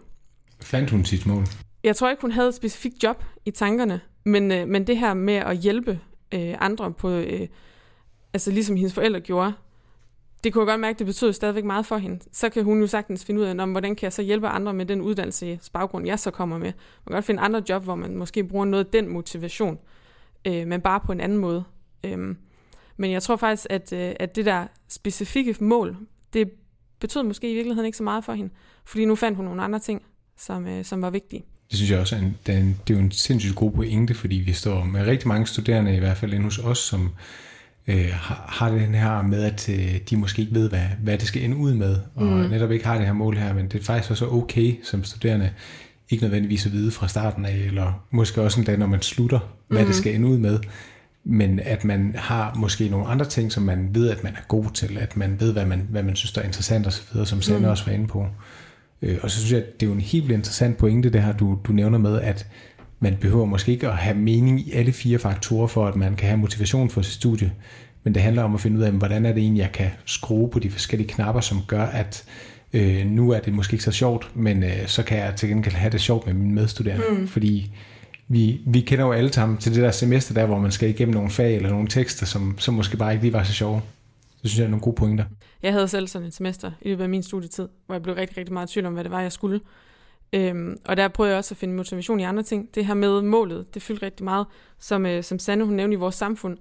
Fandt 0.61 0.89
hun 0.89 1.05
sit 1.05 1.25
mål? 1.25 1.43
Jeg 1.83 1.95
tror 1.95 2.09
ikke, 2.09 2.21
hun 2.21 2.31
havde 2.31 2.47
et 2.47 2.55
specifikt 2.55 3.03
job 3.03 3.23
i 3.45 3.51
tankerne, 3.51 4.01
men, 4.23 4.51
øh, 4.51 4.67
men 4.67 4.87
det 4.87 4.97
her 4.97 5.13
med 5.13 5.33
at 5.33 5.57
hjælpe 5.57 5.99
øh, 6.33 6.55
andre 6.59 6.93
på, 6.93 7.09
øh, 7.09 7.47
altså 8.33 8.51
ligesom 8.51 8.75
hendes 8.75 8.93
forældre 8.93 9.19
gjorde, 9.19 9.53
det 10.43 10.53
kunne 10.53 10.61
jeg 10.61 10.67
godt 10.67 10.79
mærke, 10.79 10.99
det 10.99 11.07
betød 11.07 11.33
stadigvæk 11.33 11.63
meget 11.63 11.85
for 11.85 11.97
hende. 11.97 12.19
Så 12.31 12.49
kan 12.49 12.63
hun 12.63 12.79
jo 12.79 12.87
sagtens 12.87 13.25
finde 13.25 13.41
ud 13.41 13.45
af, 13.45 13.63
om, 13.63 13.71
hvordan 13.71 13.95
kan 13.95 14.03
jeg 14.03 14.13
så 14.13 14.21
hjælpe 14.21 14.47
andre 14.47 14.73
med 14.73 14.85
den 14.85 15.01
uddannelsesbaggrund, 15.01 16.07
jeg 16.07 16.19
så 16.19 16.31
kommer 16.31 16.57
med. 16.57 16.65
Man 16.65 16.73
kan 17.07 17.13
godt 17.13 17.25
finde 17.25 17.41
andre 17.41 17.63
job, 17.69 17.83
hvor 17.83 17.95
man 17.95 18.15
måske 18.15 18.43
bruger 18.43 18.65
noget 18.65 18.85
af 18.85 18.91
den 18.91 19.07
motivation, 19.07 19.79
øh, 20.45 20.67
men 20.67 20.81
bare 20.81 20.99
på 20.99 21.11
en 21.11 21.21
anden 21.21 21.37
måde. 21.37 21.63
Øhm, 22.03 22.37
men 22.97 23.11
jeg 23.11 23.23
tror 23.23 23.35
faktisk, 23.35 23.67
at, 23.69 23.93
øh, 23.93 24.13
at 24.19 24.35
det 24.35 24.45
der 24.45 24.67
specifikke 24.87 25.55
mål, 25.59 25.97
det 26.33 26.51
betød 26.99 27.23
måske 27.23 27.51
i 27.51 27.53
virkeligheden 27.53 27.85
ikke 27.85 27.97
så 27.97 28.03
meget 28.03 28.23
for 28.23 28.33
hende, 28.33 28.53
fordi 28.85 29.05
nu 29.05 29.15
fandt 29.15 29.35
hun 29.35 29.45
nogle 29.45 29.63
andre 29.63 29.79
ting, 29.79 30.05
som, 30.37 30.67
øh, 30.67 30.85
som 30.85 31.01
var 31.01 31.09
vigtige. 31.09 31.45
Det 31.69 31.77
synes 31.77 31.91
jeg 31.91 31.99
også 31.99 32.15
er 32.15 32.19
en, 32.19 32.37
det, 32.47 32.55
er 32.55 32.59
en, 32.59 32.79
det 32.87 32.93
er 32.93 32.97
jo 32.97 33.05
en 33.05 33.11
sindssygt 33.11 33.55
god 33.55 33.71
pointe, 33.71 34.13
fordi 34.13 34.35
vi 34.35 34.53
står 34.53 34.83
med 34.83 35.07
rigtig 35.07 35.27
mange 35.27 35.47
studerende, 35.47 35.95
i 35.95 35.99
hvert 35.99 36.17
fald 36.17 36.33
inde 36.33 36.43
hos 36.43 36.57
os, 36.57 36.77
som 36.77 37.11
øh, 37.87 38.09
har, 38.13 38.45
har 38.47 38.69
den 38.69 38.95
her 38.95 39.21
med, 39.21 39.43
at 39.43 39.69
øh, 39.69 39.99
de 40.09 40.17
måske 40.17 40.41
ikke 40.41 40.55
ved, 40.55 40.69
hvad, 40.69 40.85
hvad 41.03 41.17
det 41.17 41.27
skal 41.27 41.43
ende 41.43 41.57
ud 41.57 41.73
med, 41.73 41.97
og 42.15 42.25
mm. 42.25 42.49
netop 42.49 42.71
ikke 42.71 42.85
har 42.85 42.97
det 42.97 43.05
her 43.05 43.13
mål 43.13 43.37
her, 43.37 43.53
men 43.53 43.67
det 43.67 43.79
er 43.79 43.83
faktisk 43.83 44.11
også 44.11 44.27
okay 44.27 44.75
som 44.83 45.03
studerende, 45.03 45.51
ikke 46.09 46.23
nødvendigvis 46.23 46.65
at 46.65 46.71
vide 46.71 46.91
fra 46.91 47.07
starten 47.07 47.45
af, 47.45 47.55
eller 47.55 48.05
måske 48.11 48.41
også 48.41 48.59
en 48.59 48.65
dag, 48.65 48.77
når 48.77 48.87
man 48.87 49.01
slutter, 49.01 49.39
hvad 49.67 49.81
mm. 49.81 49.87
det 49.87 49.95
skal 49.95 50.15
ende 50.15 50.27
ud 50.27 50.37
med, 50.37 50.59
men 51.23 51.59
at 51.59 51.83
man 51.83 52.15
har 52.17 52.53
måske 52.55 52.89
nogle 52.89 53.07
andre 53.07 53.25
ting, 53.25 53.51
som 53.51 53.63
man 53.63 53.89
ved, 53.91 54.09
at 54.09 54.23
man 54.23 54.33
er 54.33 54.41
god 54.47 54.65
til, 54.73 54.97
at 54.97 55.17
man 55.17 55.39
ved, 55.39 55.53
hvad 55.53 55.65
man, 55.65 55.87
hvad 55.89 56.03
man 56.03 56.15
synes, 56.15 56.31
der 56.31 56.41
er 56.41 56.45
interessant 56.45 56.87
osv., 56.87 57.25
som 57.25 57.41
Sande 57.41 57.59
mm. 57.59 57.65
også 57.65 57.85
var 57.85 57.91
inde 57.91 58.07
på. 58.07 58.27
Øh, 59.01 59.17
og 59.21 59.31
så 59.31 59.37
synes 59.39 59.51
jeg, 59.51 59.61
at 59.61 59.79
det 59.79 59.85
er 59.85 59.89
jo 59.89 59.95
en 59.95 60.01
helt 60.01 60.31
interessant 60.31 60.77
pointe, 60.77 61.09
det 61.09 61.23
her, 61.23 61.33
du, 61.33 61.59
du 61.67 61.71
nævner 61.71 61.97
med, 61.97 62.21
at 62.21 62.47
man 62.99 63.17
behøver 63.21 63.45
måske 63.45 63.71
ikke 63.71 63.87
at 63.87 63.97
have 63.97 64.17
mening 64.17 64.67
i 64.67 64.71
alle 64.71 64.91
fire 64.91 65.19
faktorer, 65.19 65.67
for 65.67 65.87
at 65.87 65.95
man 65.95 66.15
kan 66.15 66.27
have 66.27 66.39
motivation 66.39 66.89
for 66.89 67.01
sit 67.01 67.13
studie. 67.13 67.51
Men 68.03 68.13
det 68.13 68.21
handler 68.21 68.43
om 68.43 68.55
at 68.55 68.61
finde 68.61 68.77
ud 68.77 68.83
af, 68.83 68.91
hvordan 68.91 69.25
er 69.25 69.33
det 69.33 69.41
egentlig, 69.41 69.61
jeg 69.61 69.71
kan 69.71 69.89
skrue 70.05 70.49
på 70.49 70.59
de 70.59 70.69
forskellige 70.69 71.09
knapper, 71.09 71.41
som 71.41 71.61
gør, 71.67 71.83
at 71.83 72.23
øh, 72.73 73.05
nu 73.05 73.31
er 73.31 73.39
det 73.39 73.53
måske 73.53 73.73
ikke 73.73 73.83
så 73.83 73.91
sjovt, 73.91 74.31
men 74.35 74.63
øh, 74.63 74.87
så 74.87 75.03
kan 75.03 75.17
jeg 75.17 75.35
til 75.35 75.49
gengæld 75.49 75.75
have 75.75 75.91
det 75.91 76.01
sjovt 76.01 76.25
med 76.25 76.33
mine 76.33 76.53
medstuderende. 76.53 77.05
Mm. 77.09 77.27
Fordi 77.27 77.71
vi, 78.27 78.61
vi 78.65 78.81
kender 78.81 79.05
jo 79.05 79.11
alle 79.11 79.33
sammen 79.33 79.57
til 79.57 79.75
det 79.75 79.83
der 79.83 79.91
semester 79.91 80.33
der, 80.33 80.45
hvor 80.45 80.59
man 80.59 80.71
skal 80.71 80.89
igennem 80.89 81.13
nogle 81.13 81.29
fag 81.29 81.55
eller 81.55 81.69
nogle 81.69 81.87
tekster, 81.87 82.25
som, 82.25 82.55
som 82.57 82.73
måske 82.73 82.97
bare 82.97 83.13
ikke 83.13 83.23
lige 83.23 83.33
var 83.33 83.43
så 83.43 83.53
sjove. 83.53 83.81
Det 84.41 84.49
synes 84.49 84.59
jeg 84.59 84.65
er 84.65 84.69
nogle 84.69 84.83
gode 84.83 84.95
pointer. 84.95 85.25
Jeg 85.63 85.73
havde 85.73 85.87
selv 85.87 86.07
sådan 86.07 86.27
et 86.27 86.33
semester 86.33 86.71
i 86.81 86.89
løbet 86.89 87.03
af 87.03 87.09
min 87.09 87.23
studietid, 87.23 87.67
hvor 87.85 87.95
jeg 87.95 88.03
blev 88.03 88.15
rigtig, 88.15 88.37
rigtig 88.37 88.53
meget 88.53 88.69
i 88.69 88.73
tvivl 88.73 88.85
om, 88.85 88.93
hvad 88.93 89.03
det 89.03 89.11
var, 89.11 89.21
jeg 89.21 89.31
skulle. 89.31 89.61
Øhm, 90.33 90.77
og 90.85 90.97
der 90.97 91.07
prøvede 91.07 91.31
jeg 91.31 91.37
også 91.37 91.53
at 91.53 91.57
finde 91.57 91.75
motivation 91.75 92.19
i 92.19 92.23
andre 92.23 92.43
ting. 92.43 92.75
Det 92.75 92.85
her 92.85 92.93
med 92.93 93.21
målet, 93.21 93.73
det 93.73 93.81
fyldte 93.81 94.05
rigtig 94.05 94.23
meget. 94.23 94.47
Som, 94.79 95.05
øh, 95.05 95.23
som 95.23 95.39
Sanne 95.39 95.65
hun 95.65 95.73
nævnte 95.73 95.93
i 95.93 95.97
vores 95.97 96.15
samfund, 96.15 96.57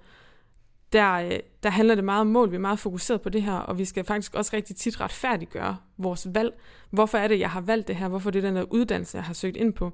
der, 0.93 1.12
øh, 1.14 1.38
der 1.62 1.71
handler 1.71 1.95
det 1.95 2.05
meget 2.05 2.21
om 2.21 2.27
mål. 2.27 2.51
Vi 2.51 2.57
er 2.57 2.61
meget 2.61 2.79
fokuseret 2.79 3.21
på 3.21 3.29
det 3.29 3.43
her, 3.43 3.55
og 3.55 3.79
vi 3.79 3.85
skal 3.85 4.05
faktisk 4.05 4.35
også 4.35 4.51
rigtig 4.57 4.77
tit 4.77 5.01
retfærdiggøre 5.01 5.77
vores 5.99 6.27
valg. 6.35 6.53
Hvorfor 6.91 7.19
er 7.19 7.29
det, 7.29 7.41
jeg 7.41 7.51
har 7.51 7.61
valgt 7.61 7.88
det 7.88 7.97
her? 7.97 8.09
Hvorfor 8.09 8.31
er 8.31 8.33
det 8.33 8.43
den 8.43 8.57
der 8.57 8.64
uddannelse, 8.71 9.17
jeg 9.17 9.25
har 9.25 9.35
søgt 9.35 9.57
ind 9.57 9.73
på? 9.73 9.93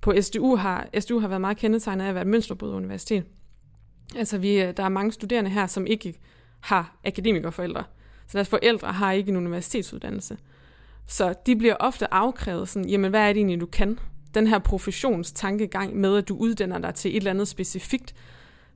På 0.00 0.14
SDU 0.20 0.56
har, 0.56 0.88
SDU 1.00 1.18
har 1.18 1.28
været 1.28 1.40
meget 1.40 1.56
kendetegnet 1.56 2.04
af 2.04 2.08
at 2.08 2.14
være 2.14 2.22
et 2.22 2.28
mønsterbrydet 2.28 2.74
universitet. 2.74 3.24
Altså 4.16 4.38
vi, 4.38 4.62
øh, 4.62 4.76
der 4.76 4.82
er 4.82 4.88
mange 4.88 5.12
studerende 5.12 5.50
her, 5.50 5.66
som 5.66 5.86
ikke 5.86 6.20
har 6.60 6.96
akademikerforældre. 7.04 7.84
Så 8.26 8.38
deres 8.38 8.48
forældre 8.48 8.92
har 8.92 9.12
ikke 9.12 9.30
en 9.30 9.36
universitetsuddannelse. 9.36 10.38
Så 11.06 11.34
de 11.46 11.56
bliver 11.56 11.74
ofte 11.80 12.14
afkrævet 12.14 12.68
sådan, 12.68 12.88
jamen 12.88 13.10
hvad 13.10 13.20
er 13.20 13.32
det 13.32 13.36
egentlig, 13.36 13.60
du 13.60 13.66
kan? 13.66 13.98
Den 14.34 14.46
her 14.46 14.58
professionstankegang 14.58 15.96
med, 15.96 16.16
at 16.16 16.28
du 16.28 16.36
uddanner 16.36 16.78
dig 16.78 16.94
til 16.94 17.10
et 17.10 17.16
eller 17.16 17.30
andet 17.30 17.48
specifikt. 17.48 18.14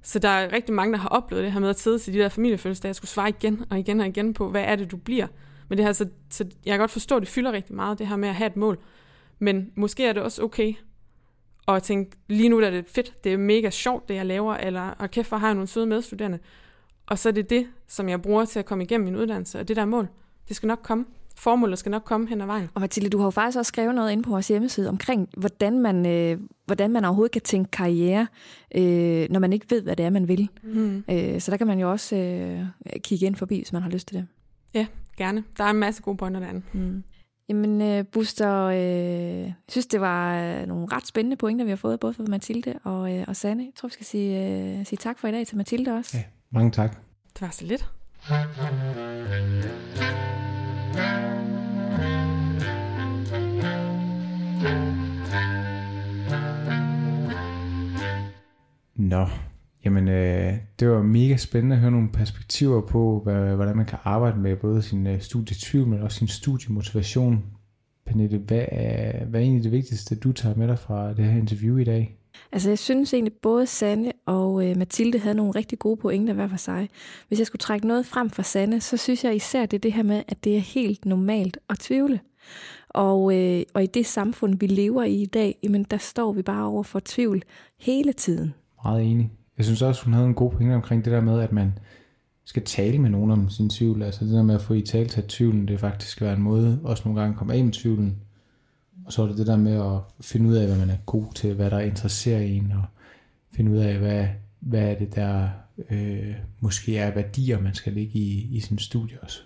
Så 0.02 0.18
der 0.18 0.28
er 0.28 0.52
rigtig 0.52 0.74
mange, 0.74 0.92
der 0.92 0.98
har 0.98 1.08
oplevet 1.08 1.44
det 1.44 1.52
her 1.52 1.60
med 1.60 1.68
at 1.68 1.80
sidde 1.80 1.98
til 1.98 2.14
de 2.14 2.18
der 2.18 2.28
familiefødselsdage, 2.28 2.88
jeg 2.88 2.96
skulle 2.96 3.10
svare 3.10 3.28
igen 3.28 3.64
og 3.70 3.78
igen 3.78 4.00
og 4.00 4.06
igen 4.06 4.34
på, 4.34 4.50
hvad 4.50 4.64
er 4.64 4.76
det, 4.76 4.90
du 4.90 4.96
bliver? 4.96 5.26
Men 5.68 5.78
det 5.78 5.86
her, 5.86 5.92
så, 5.92 6.04
altså, 6.04 6.14
så 6.30 6.44
jeg 6.64 6.72
kan 6.72 6.78
godt 6.78 6.90
forstå, 6.90 7.16
at 7.16 7.20
det 7.20 7.28
fylder 7.28 7.52
rigtig 7.52 7.74
meget, 7.74 7.98
det 7.98 8.06
her 8.06 8.16
med 8.16 8.28
at 8.28 8.34
have 8.34 8.46
et 8.46 8.56
mål. 8.56 8.78
Men 9.38 9.70
måske 9.76 10.06
er 10.06 10.12
det 10.12 10.22
også 10.22 10.42
okay 10.42 10.74
at 11.68 11.82
tænke, 11.82 12.16
lige 12.28 12.48
nu 12.48 12.58
er 12.58 12.70
det 12.70 12.86
fedt, 12.86 13.24
det 13.24 13.32
er 13.32 13.36
mega 13.36 13.70
sjovt, 13.70 14.08
det 14.08 14.14
jeg 14.14 14.26
laver, 14.26 14.54
eller 14.54 14.90
og 14.90 15.10
kæft, 15.10 15.28
hvor 15.28 15.38
har 15.38 15.46
jeg 15.46 15.54
nogle 15.54 15.68
søde 15.68 15.86
medstuderende. 15.86 16.38
Og 17.06 17.18
så 17.18 17.28
er 17.28 17.32
det 17.32 17.50
det, 17.50 17.66
som 17.88 18.08
jeg 18.08 18.22
bruger 18.22 18.44
til 18.44 18.58
at 18.58 18.64
komme 18.64 18.84
igennem 18.84 19.04
min 19.04 19.16
uddannelse, 19.16 19.60
og 19.60 19.68
det 19.68 19.76
der 19.76 19.84
mål, 19.84 20.08
det 20.48 20.56
skal 20.56 20.66
nok 20.66 20.80
komme 20.82 21.04
formålet 21.36 21.78
skal 21.78 21.90
nok 21.90 22.02
komme 22.04 22.28
hen 22.28 22.40
ad 22.40 22.46
vejen. 22.46 22.68
Og 22.74 22.80
Mathilde, 22.80 23.10
du 23.10 23.18
har 23.18 23.24
jo 23.24 23.30
faktisk 23.30 23.58
også 23.58 23.68
skrevet 23.68 23.94
noget 23.94 24.12
ind 24.12 24.22
på 24.22 24.30
vores 24.30 24.48
hjemmeside 24.48 24.88
omkring, 24.88 25.28
hvordan 25.36 25.78
man, 25.78 26.06
øh, 26.06 26.38
hvordan 26.66 26.90
man 26.90 27.04
overhovedet 27.04 27.32
kan 27.32 27.42
tænke 27.42 27.70
karriere, 27.70 28.26
øh, 28.74 29.26
når 29.30 29.40
man 29.40 29.52
ikke 29.52 29.66
ved, 29.70 29.82
hvad 29.82 29.96
det 29.96 30.06
er, 30.06 30.10
man 30.10 30.28
vil. 30.28 30.48
Mm. 30.62 31.04
Øh, 31.10 31.40
så 31.40 31.50
der 31.50 31.56
kan 31.56 31.66
man 31.66 31.78
jo 31.78 31.90
også 31.90 32.16
øh, 32.16 32.66
kigge 33.00 33.26
ind 33.26 33.36
forbi, 33.36 33.56
hvis 33.56 33.72
man 33.72 33.82
har 33.82 33.90
lyst 33.90 34.08
til 34.08 34.16
det. 34.16 34.26
Ja, 34.74 34.86
gerne. 35.16 35.44
Der 35.58 35.64
er 35.64 35.70
en 35.70 35.76
masse 35.76 36.02
gode 36.02 36.16
pointer 36.16 36.40
derinde. 36.40 36.62
Mm. 36.72 37.02
Jamen, 37.48 37.82
øh, 37.82 38.04
Buster, 38.12 38.64
øh, 38.64 38.78
jeg 38.78 39.54
synes, 39.68 39.86
det 39.86 40.00
var 40.00 40.42
øh, 40.42 40.66
nogle 40.66 40.86
ret 40.92 41.06
spændende 41.06 41.36
pointer, 41.36 41.64
vi 41.64 41.70
har 41.70 41.76
fået, 41.76 42.00
både 42.00 42.14
fra 42.14 42.24
Mathilde 42.28 42.74
og, 42.84 43.16
øh, 43.16 43.24
og 43.28 43.36
Sanne. 43.36 43.62
Jeg 43.62 43.72
tror, 43.76 43.88
vi 43.88 43.92
skal 43.92 44.06
sige, 44.06 44.46
øh, 44.46 44.86
sige 44.86 44.96
tak 44.96 45.18
for 45.18 45.28
i 45.28 45.32
dag 45.32 45.46
til 45.46 45.56
Mathilde 45.56 45.92
også. 45.92 46.16
Ja, 46.16 46.22
mange 46.54 46.70
tak. 46.70 46.96
Det 47.34 47.42
var 47.42 47.50
så 47.50 47.64
lidt. 47.64 47.90
Nå, 58.96 59.26
jamen 59.84 60.08
øh, 60.08 60.54
det 60.80 60.90
var 60.90 61.02
mega 61.02 61.36
spændende 61.36 61.76
at 61.76 61.80
høre 61.80 61.90
nogle 61.90 62.08
perspektiver 62.12 62.80
på, 62.80 63.20
hvad, 63.24 63.54
hvordan 63.54 63.76
man 63.76 63.86
kan 63.86 63.98
arbejde 64.04 64.38
med 64.40 64.56
både 64.56 64.82
sin 64.82 65.06
øh, 65.06 65.20
studietvivl, 65.20 65.86
men 65.86 66.02
også 66.02 66.18
sin 66.18 66.28
studiemotivation. 66.28 67.44
Pernille, 68.06 68.38
hvad 68.38 68.64
er, 68.68 69.24
hvad 69.24 69.40
er 69.40 69.44
egentlig 69.44 69.64
det 69.64 69.72
vigtigste, 69.72 70.16
du 70.16 70.32
tager 70.32 70.56
med 70.56 70.68
dig 70.68 70.78
fra 70.78 71.14
det 71.14 71.24
her 71.24 71.38
interview 71.38 71.76
i 71.76 71.84
dag? 71.84 72.18
Altså 72.52 72.68
jeg 72.68 72.78
synes 72.78 73.14
egentlig, 73.14 73.32
både 73.42 73.66
Sanne 73.66 74.08
og 74.08 74.13
øh, 74.74 74.78
Mathilde 74.78 75.18
havde 75.18 75.36
nogle 75.36 75.52
rigtig 75.52 75.78
gode 75.78 75.96
pointer 75.96 76.34
hver 76.34 76.48
for 76.48 76.56
sig. 76.56 76.88
Hvis 77.28 77.38
jeg 77.38 77.46
skulle 77.46 77.60
trække 77.60 77.86
noget 77.86 78.06
frem 78.06 78.30
fra 78.30 78.42
Sanne, 78.42 78.80
så 78.80 78.96
synes 78.96 79.24
jeg 79.24 79.36
især, 79.36 79.66
det 79.66 79.76
er 79.76 79.80
det 79.80 79.92
her 79.92 80.02
med, 80.02 80.22
at 80.28 80.44
det 80.44 80.56
er 80.56 80.60
helt 80.60 81.04
normalt 81.04 81.58
at 81.70 81.78
tvivle. 81.78 82.20
Og, 82.88 83.36
øh, 83.36 83.62
og 83.74 83.82
i 83.82 83.86
det 83.86 84.06
samfund, 84.06 84.58
vi 84.58 84.66
lever 84.66 85.02
i 85.02 85.22
i 85.22 85.26
dag, 85.26 85.58
jamen, 85.62 85.86
der 85.90 85.98
står 85.98 86.32
vi 86.32 86.42
bare 86.42 86.66
over 86.66 86.82
for 86.82 87.00
tvivl 87.04 87.42
hele 87.80 88.12
tiden. 88.12 88.54
Meget 88.84 89.04
enig. 89.04 89.30
Jeg 89.56 89.64
synes 89.64 89.82
også, 89.82 90.04
hun 90.04 90.14
havde 90.14 90.26
en 90.26 90.34
god 90.34 90.50
pointe 90.50 90.74
omkring 90.74 91.04
det 91.04 91.12
der 91.12 91.20
med, 91.20 91.40
at 91.40 91.52
man 91.52 91.78
skal 92.44 92.62
tale 92.64 92.98
med 92.98 93.10
nogen 93.10 93.30
om 93.30 93.50
sin 93.50 93.70
tvivl. 93.70 94.02
Altså 94.02 94.24
det 94.24 94.32
der 94.32 94.42
med 94.42 94.54
at 94.54 94.62
få 94.62 94.74
i 94.74 94.82
tale 94.82 95.08
til 95.08 95.22
tvivlen, 95.28 95.68
det 95.68 95.80
faktisk 95.80 96.20
være 96.20 96.34
en 96.34 96.42
måde 96.42 96.80
også 96.84 97.02
nogle 97.04 97.20
gange 97.20 97.32
at 97.32 97.38
komme 97.38 97.54
af 97.54 97.64
med 97.64 97.72
tvivlen. 97.72 98.16
Og 99.06 99.12
så 99.12 99.22
er 99.22 99.26
det 99.26 99.38
det 99.38 99.46
der 99.46 99.56
med 99.56 99.72
at 99.72 100.00
finde 100.20 100.48
ud 100.48 100.54
af, 100.54 100.66
hvad 100.66 100.78
man 100.78 100.90
er 100.90 100.96
god 101.06 101.24
til, 101.34 101.54
hvad 101.54 101.70
der 101.70 101.78
interesserer 101.78 102.40
en, 102.40 102.72
og 102.72 102.84
finde 103.52 103.70
ud 103.70 103.76
af, 103.76 103.98
hvad, 103.98 104.26
hvad 104.66 104.90
er 104.90 104.94
det, 104.94 105.14
der 105.14 105.48
øh, 105.90 106.34
måske 106.60 106.98
er 106.98 107.14
værdier, 107.14 107.60
man 107.60 107.74
skal 107.74 107.92
ligge 107.92 108.18
i, 108.18 108.56
i 108.56 108.60
sin 108.60 108.78
studie 108.78 109.20
også. 109.22 109.40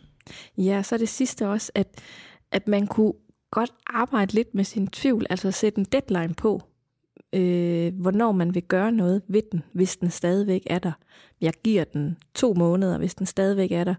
Ja, 0.58 0.82
så 0.82 0.94
er 0.94 0.98
det 0.98 1.08
sidste 1.08 1.48
også, 1.48 1.72
at, 1.74 1.88
at 2.52 2.68
man 2.68 2.86
kunne 2.86 3.12
godt 3.50 3.72
arbejde 3.86 4.32
lidt 4.32 4.54
med 4.54 4.64
sin 4.64 4.86
tvivl, 4.86 5.26
altså 5.30 5.50
sætte 5.50 5.78
en 5.78 5.84
deadline 5.84 6.34
på, 6.34 6.62
øh, 7.32 8.00
hvornår 8.00 8.32
man 8.32 8.54
vil 8.54 8.62
gøre 8.62 8.92
noget 8.92 9.22
ved 9.28 9.42
den, 9.52 9.62
hvis 9.72 9.96
den 9.96 10.10
stadigvæk 10.10 10.62
er 10.66 10.78
der. 10.78 10.92
Jeg 11.40 11.52
giver 11.64 11.84
den 11.84 12.16
to 12.34 12.54
måneder, 12.54 12.98
hvis 12.98 13.14
den 13.14 13.26
stadigvæk 13.26 13.72
er 13.72 13.84
der, 13.84 13.94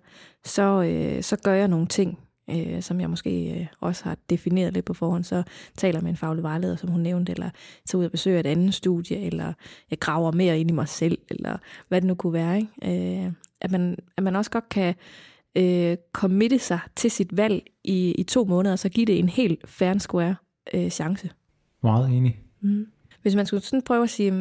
så, 0.45 0.83
øh, 0.83 1.23
så 1.23 1.37
gør 1.43 1.53
jeg 1.53 1.67
nogle 1.67 1.87
ting, 1.87 2.19
øh, 2.51 2.81
som 2.81 3.01
jeg 3.01 3.09
måske 3.09 3.59
øh, 3.59 3.67
også 3.79 4.03
har 4.03 4.17
defineret 4.29 4.73
lidt 4.73 4.85
på 4.85 4.93
forhånd. 4.93 5.23
Så 5.23 5.43
taler 5.77 6.01
med 6.01 6.09
en 6.09 6.17
faglig 6.17 6.43
vejleder, 6.43 6.75
som 6.75 6.89
hun 6.89 7.01
nævnte, 7.01 7.31
eller 7.31 7.49
tager 7.85 7.99
ud 7.99 8.05
og 8.05 8.11
besøger 8.11 8.39
et 8.39 8.45
andet 8.45 8.73
studie, 8.73 9.17
eller 9.17 9.53
jeg 9.89 9.99
graver 9.99 10.31
mere 10.31 10.59
ind 10.59 10.69
i 10.69 10.73
mig 10.73 10.87
selv, 10.87 11.17
eller 11.29 11.57
hvad 11.87 12.01
det 12.01 12.07
nu 12.07 12.15
kunne 12.15 12.33
være. 12.33 12.57
Ikke? 12.57 13.25
Øh, 13.25 13.31
at, 13.61 13.71
man, 13.71 13.97
at 14.17 14.23
man 14.23 14.35
også 14.35 14.51
godt 14.51 14.69
kan 14.69 14.95
øh, 15.55 15.97
committe 16.13 16.59
sig 16.59 16.79
til 16.95 17.11
sit 17.11 17.37
valg 17.37 17.63
i, 17.83 18.11
i 18.11 18.23
to 18.23 18.45
måneder, 18.45 18.75
så 18.75 18.89
give 18.89 19.05
det 19.05 19.19
en 19.19 19.29
helt 19.29 19.69
fair 19.69 19.89
and 19.89 19.99
square 19.99 20.35
øh, 20.73 20.89
chance. 20.89 21.29
Meget 21.83 22.09
enig. 22.09 22.39
Mm. 22.61 22.87
Hvis 23.21 23.35
man 23.35 23.45
skulle 23.45 23.63
sådan 23.63 23.81
prøve 23.81 24.03
at 24.03 24.09
sige, 24.09 24.31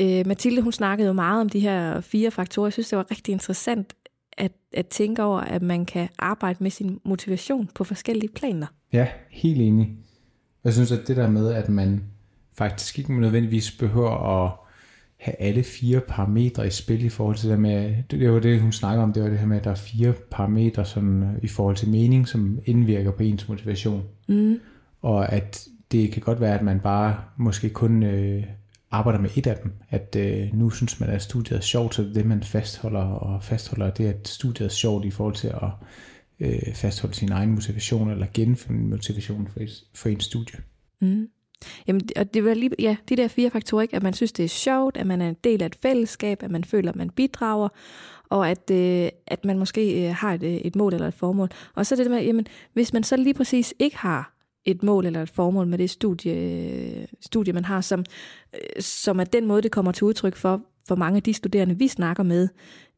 øh, 0.00 0.26
Mathilde 0.26 0.62
hun 0.62 0.72
snakkede 0.72 1.06
jo 1.06 1.12
meget 1.12 1.40
om 1.40 1.48
de 1.48 1.60
her 1.60 2.00
fire 2.00 2.30
faktorer. 2.30 2.66
Jeg 2.66 2.72
synes, 2.72 2.88
det 2.88 2.98
var 2.98 3.10
rigtig 3.10 3.32
interessant 3.32 3.94
at, 4.38 4.52
at 4.72 4.86
tænke 4.86 5.22
over, 5.22 5.40
at 5.40 5.62
man 5.62 5.86
kan 5.86 6.08
arbejde 6.18 6.58
med 6.60 6.70
sin 6.70 7.00
motivation 7.04 7.70
på 7.74 7.84
forskellige 7.84 8.30
planer. 8.34 8.66
Ja, 8.92 9.08
helt 9.30 9.60
enig. 9.60 9.96
Jeg 10.64 10.72
synes, 10.72 10.92
at 10.92 11.08
det 11.08 11.16
der 11.16 11.30
med, 11.30 11.52
at 11.52 11.68
man 11.68 12.04
faktisk 12.52 12.98
ikke 12.98 13.20
nødvendigvis 13.20 13.72
behøver 13.72 14.44
at 14.44 14.52
have 15.16 15.34
alle 15.38 15.62
fire 15.62 16.00
parametre 16.00 16.66
i 16.66 16.70
spil 16.70 17.04
i 17.04 17.08
forhold 17.08 17.36
til 17.36 17.50
det 17.50 17.60
med, 17.60 17.94
det 18.10 18.32
var 18.32 18.40
det, 18.40 18.60
hun 18.60 18.72
snakker 18.72 19.02
om, 19.02 19.12
det 19.12 19.22
var 19.22 19.28
det 19.28 19.38
her 19.38 19.46
med, 19.46 19.56
at 19.56 19.64
der 19.64 19.70
er 19.70 19.74
fire 19.74 20.14
parametre 20.30 20.84
øh, 21.02 21.28
i 21.42 21.48
forhold 21.48 21.76
til 21.76 21.88
mening, 21.88 22.28
som 22.28 22.58
indvirker 22.64 23.10
på 23.10 23.22
ens 23.22 23.48
motivation. 23.48 24.02
Mm. 24.28 24.60
Og 25.02 25.32
at 25.32 25.68
det 25.92 26.12
kan 26.12 26.22
godt 26.22 26.40
være, 26.40 26.58
at 26.58 26.64
man 26.64 26.80
bare 26.80 27.16
måske 27.36 27.68
kun 27.70 28.02
øh, 28.02 28.44
arbejder 28.94 29.20
med 29.20 29.30
et 29.36 29.46
af 29.46 29.56
dem. 29.56 29.72
At 29.90 30.16
øh, 30.18 30.48
nu 30.54 30.70
synes 30.70 31.00
man, 31.00 31.08
at 31.08 31.22
studiet 31.22 31.56
er 31.56 31.60
sjovt, 31.60 31.94
så 31.94 32.02
det 32.02 32.10
er 32.10 32.14
det, 32.14 32.26
man 32.26 32.42
fastholder, 32.42 33.00
og 33.00 33.42
fastholder 33.42 33.90
det, 33.90 34.06
at 34.06 34.28
studiet 34.28 34.66
er 34.66 34.70
sjovt 34.70 35.04
i 35.04 35.10
forhold 35.10 35.34
til 35.34 35.48
at 35.48 35.70
øh, 36.40 36.74
fastholde 36.74 37.14
sin 37.14 37.32
egen 37.32 37.50
motivation, 37.50 38.10
eller 38.10 38.26
genfinde 38.34 38.88
motivationen 38.88 39.48
for, 39.48 39.60
et, 39.60 39.84
for 39.94 40.08
ens 40.08 40.24
studie. 40.24 40.58
Mm. 41.00 41.28
Jamen, 41.86 42.02
og 42.16 42.34
det 42.34 42.44
var 42.44 42.54
lige, 42.54 42.70
ja, 42.78 42.96
de 43.08 43.16
der 43.16 43.28
fire 43.28 43.50
faktorer, 43.50 43.82
ikke? 43.82 43.96
at 43.96 44.02
man 44.02 44.14
synes, 44.14 44.32
det 44.32 44.44
er 44.44 44.48
sjovt, 44.48 44.96
at 44.96 45.06
man 45.06 45.20
er 45.20 45.28
en 45.28 45.36
del 45.44 45.62
af 45.62 45.66
et 45.66 45.76
fællesskab, 45.82 46.42
at 46.42 46.50
man 46.50 46.64
føler, 46.64 46.90
at 46.90 46.96
man 46.96 47.10
bidrager, 47.10 47.68
og 48.28 48.50
at, 48.50 48.70
øh, 48.70 49.08
at 49.26 49.44
man 49.44 49.58
måske 49.58 50.06
øh, 50.06 50.14
har 50.14 50.34
et, 50.34 50.42
øh, 50.42 50.54
et 50.54 50.76
mål 50.76 50.94
eller 50.94 51.08
et 51.08 51.14
formål. 51.14 51.48
Og 51.74 51.86
så 51.86 51.96
det 51.96 52.06
der 52.06 52.12
med, 52.12 52.24
jamen, 52.24 52.46
hvis 52.72 52.92
man 52.92 53.02
så 53.02 53.16
lige 53.16 53.34
præcis 53.34 53.74
ikke 53.78 53.96
har 53.96 54.33
et 54.64 54.82
mål 54.82 55.06
eller 55.06 55.22
et 55.22 55.30
formål 55.30 55.66
med 55.66 55.78
det 55.78 55.90
studie, 55.90 57.06
studie 57.20 57.52
man 57.52 57.64
har, 57.64 57.80
som, 57.80 58.04
øh, 58.54 58.82
som 58.82 59.20
er 59.20 59.24
den 59.24 59.46
måde, 59.46 59.62
det 59.62 59.70
kommer 59.72 59.92
til 59.92 60.04
udtryk 60.04 60.36
for, 60.36 60.62
for 60.88 60.94
mange 60.94 61.16
af 61.16 61.22
de 61.22 61.34
studerende, 61.34 61.78
vi 61.78 61.88
snakker 61.88 62.22
med, 62.22 62.48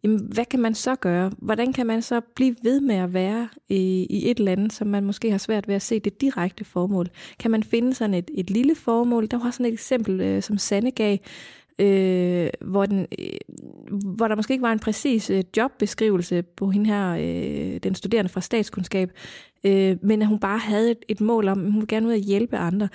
jamen, 0.03 0.21
hvad 0.33 0.45
kan 0.45 0.61
man 0.61 0.75
så 0.75 0.95
gøre? 0.95 1.33
Hvordan 1.39 1.73
kan 1.73 1.87
man 1.87 2.03
så 2.03 2.21
blive 2.21 2.57
ved 2.63 2.81
med 2.81 2.95
at 2.95 3.13
være 3.13 3.49
i, 3.69 4.07
i 4.11 4.31
et 4.31 4.41
land, 4.41 4.71
som 4.71 4.87
man 4.87 5.05
måske 5.05 5.31
har 5.31 5.39
svært 5.39 5.69
ved 5.69 5.75
at 5.75 5.83
se 5.83 6.01
det 6.01 6.21
direkte 6.21 6.65
formål? 6.65 7.07
Kan 7.39 7.51
man 7.51 7.63
finde 7.63 7.95
sådan 7.95 8.15
et, 8.15 8.31
et 8.35 8.51
lille 8.51 8.75
formål? 8.75 9.27
Der 9.27 9.39
var 9.39 9.51
sådan 9.51 9.67
et 9.67 9.73
eksempel, 9.73 10.21
øh, 10.21 10.43
som 10.43 10.59
Sanne 10.59 10.91
gav, 10.91 11.17
øh, 11.79 12.49
hvor, 12.61 12.87
den, 12.87 13.07
øh, 13.19 13.27
hvor 14.17 14.29
der 14.29 14.37
måske 14.37 14.53
ikke 14.53 14.63
var 14.63 14.73
en 14.73 14.79
præcis 14.79 15.31
øh, 15.31 15.45
jobbeskrivelse 15.57 16.43
på 16.43 16.71
hende 16.71 16.87
her, 16.87 17.11
øh, 17.11 17.81
den 17.83 17.95
studerende 17.95 18.29
fra 18.29 18.41
statskundskab, 18.41 19.11
øh, 19.65 19.97
men 20.03 20.23
at 20.23 20.29
hun 20.29 20.39
bare 20.39 20.59
havde 20.59 20.91
et, 20.91 21.05
et 21.09 21.21
mål 21.21 21.49
om, 21.49 21.59
at 21.59 21.65
hun 21.65 21.75
ville 21.75 21.87
gerne 21.87 22.07
ud 22.07 22.13
at 22.13 22.21
hjælpe 22.21 22.57
andre. 22.57 22.89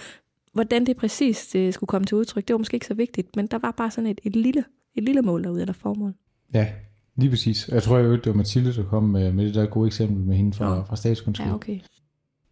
Hvordan 0.53 0.85
det 0.85 0.97
præcis 0.97 1.55
øh, 1.55 1.73
skulle 1.73 1.87
komme 1.87 2.05
til 2.05 2.17
udtryk, 2.17 2.47
det 2.47 2.53
var 2.53 2.57
måske 2.57 2.75
ikke 2.75 2.85
så 2.85 2.93
vigtigt, 2.93 3.35
men 3.35 3.47
der 3.47 3.59
var 3.61 3.71
bare 3.71 3.91
sådan 3.91 4.09
et, 4.09 4.21
et, 4.23 4.35
lille, 4.35 4.63
et 4.95 5.03
lille 5.03 5.21
mål 5.21 5.43
derude, 5.43 5.61
eller 5.61 5.73
formål. 5.73 6.13
Ja, 6.53 6.67
lige 7.15 7.29
præcis. 7.29 7.67
Jeg 7.67 7.83
tror 7.83 7.97
jo, 7.97 8.15
det 8.15 8.25
var 8.25 8.33
Mathilde, 8.33 8.73
der 8.73 8.83
kom 8.83 9.03
med, 9.03 9.31
med 9.31 9.45
det 9.45 9.55
der 9.55 9.65
gode 9.65 9.87
eksempel 9.87 10.25
med 10.25 10.35
hende 10.35 10.53
fra, 10.53 10.75
ja. 10.75 10.81
fra 10.81 10.95
statskundskab. 10.95 11.47
Ja, 11.47 11.53
okay. 11.53 11.79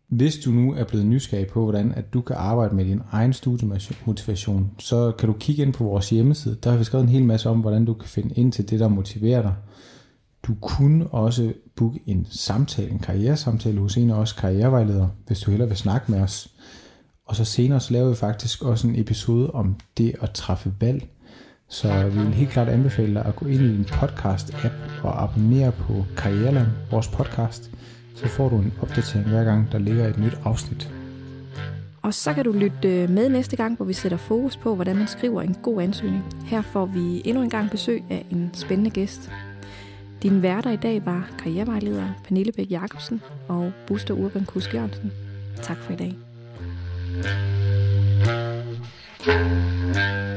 Hvis 0.10 0.38
du 0.38 0.52
nu 0.52 0.74
er 0.74 0.84
blevet 0.84 1.06
nysgerrig 1.06 1.48
på, 1.48 1.64
hvordan 1.64 1.92
at 1.92 2.14
du 2.14 2.22
kan 2.22 2.36
arbejde 2.36 2.76
med 2.76 2.86
din 2.86 3.02
egen 3.12 3.34
studiemotivation, 3.34 4.72
så 4.80 5.12
kan 5.12 5.28
du 5.28 5.36
kigge 5.40 5.64
ind 5.64 5.74
på 5.74 5.84
vores 5.84 6.10
hjemmeside. 6.10 6.58
Der 6.64 6.72
har 6.72 6.78
vi 6.78 6.84
skrevet 6.84 7.04
en 7.04 7.10
hel 7.10 7.24
masse 7.24 7.50
om, 7.50 7.60
hvordan 7.60 7.86
du 7.86 7.94
kan 7.94 8.10
finde 8.10 8.34
ind 8.36 8.52
til 8.52 8.70
det, 8.70 8.80
der 8.80 8.88
motiverer 8.88 9.42
dig. 9.42 9.54
Du 10.44 10.56
kunne 10.62 11.08
også 11.08 11.54
booke 11.76 12.00
en 12.06 12.28
samtale, 12.30 12.90
en 12.90 13.00
karrieresamtale 13.00 13.80
hos 13.80 13.98
en 13.98 14.10
af 14.10 14.16
os 14.16 14.34
karrierevejledere, 14.34 15.12
hvis 15.28 15.40
du 15.40 15.52
hellere 15.52 15.70
vil 15.70 15.78
snakke 15.78 16.12
med 16.12 16.22
os. 16.22 16.54
Og 17.26 17.36
så 17.36 17.46
senere 17.46 17.80
så 17.80 17.94
laver 17.94 18.10
vi 18.10 18.16
faktisk 18.16 18.64
også 18.64 18.88
en 18.88 19.00
episode 19.00 19.52
om 19.52 19.76
det 19.98 20.16
at 20.22 20.32
træffe 20.32 20.74
valg. 20.80 21.08
Så 21.68 22.10
vi 22.10 22.20
vil 22.20 22.34
helt 22.34 22.50
klart 22.50 22.70
anbefale 22.70 23.14
dig 23.14 23.26
at 23.26 23.36
gå 23.36 23.46
ind 23.46 23.62
i 23.62 23.68
din 23.68 23.86
podcast-app 23.86 25.04
og 25.04 25.24
abonnere 25.24 25.72
på 25.72 26.06
Karriereland, 26.18 26.68
vores 26.92 27.08
podcast. 27.08 27.72
Så 28.16 28.28
får 28.28 28.50
du 28.50 28.56
en 28.56 28.74
opdatering 28.82 29.30
hver 29.30 29.44
gang, 29.44 29.72
der 29.72 29.78
ligger 29.78 30.08
et 30.08 30.18
nyt 30.18 30.38
afsnit. 30.46 30.90
Og 32.02 32.14
så 32.14 32.34
kan 32.34 32.46
du 32.46 32.52
lytte 32.52 33.02
øh, 33.02 33.10
med 33.10 33.30
næste 33.30 33.56
gang, 33.56 33.76
hvor 33.76 33.86
vi 33.86 33.94
sætter 33.94 34.18
fokus 34.18 34.58
på, 34.58 34.76
hvordan 34.76 34.96
man 34.96 35.08
skriver 35.08 35.42
en 35.42 35.56
god 35.64 35.82
ansøgning. 35.82 36.24
Her 36.46 36.62
får 36.62 36.86
vi 36.86 37.22
endnu 37.26 37.44
en 37.44 37.50
gang 37.50 37.72
besøg 37.72 38.04
af 38.10 38.26
en 38.32 38.52
spændende 38.54 38.90
gæst. 38.90 39.32
Din 40.24 40.42
værter 40.42 40.72
i 40.72 40.76
dag 40.76 41.06
var 41.06 41.30
karrierevejleder 41.40 42.08
Pernille 42.28 42.52
Bæk 42.52 42.72
Jacobsen 42.72 43.22
og 43.48 43.72
Buster 43.88 44.14
Urban 44.14 44.46
Kusk 44.46 44.74
Jørgensen. 44.74 45.12
Tak 45.62 45.78
for 45.78 45.94
i 45.94 45.96
dag. 45.96 46.16
thank 49.24 50.24
you 50.24 50.29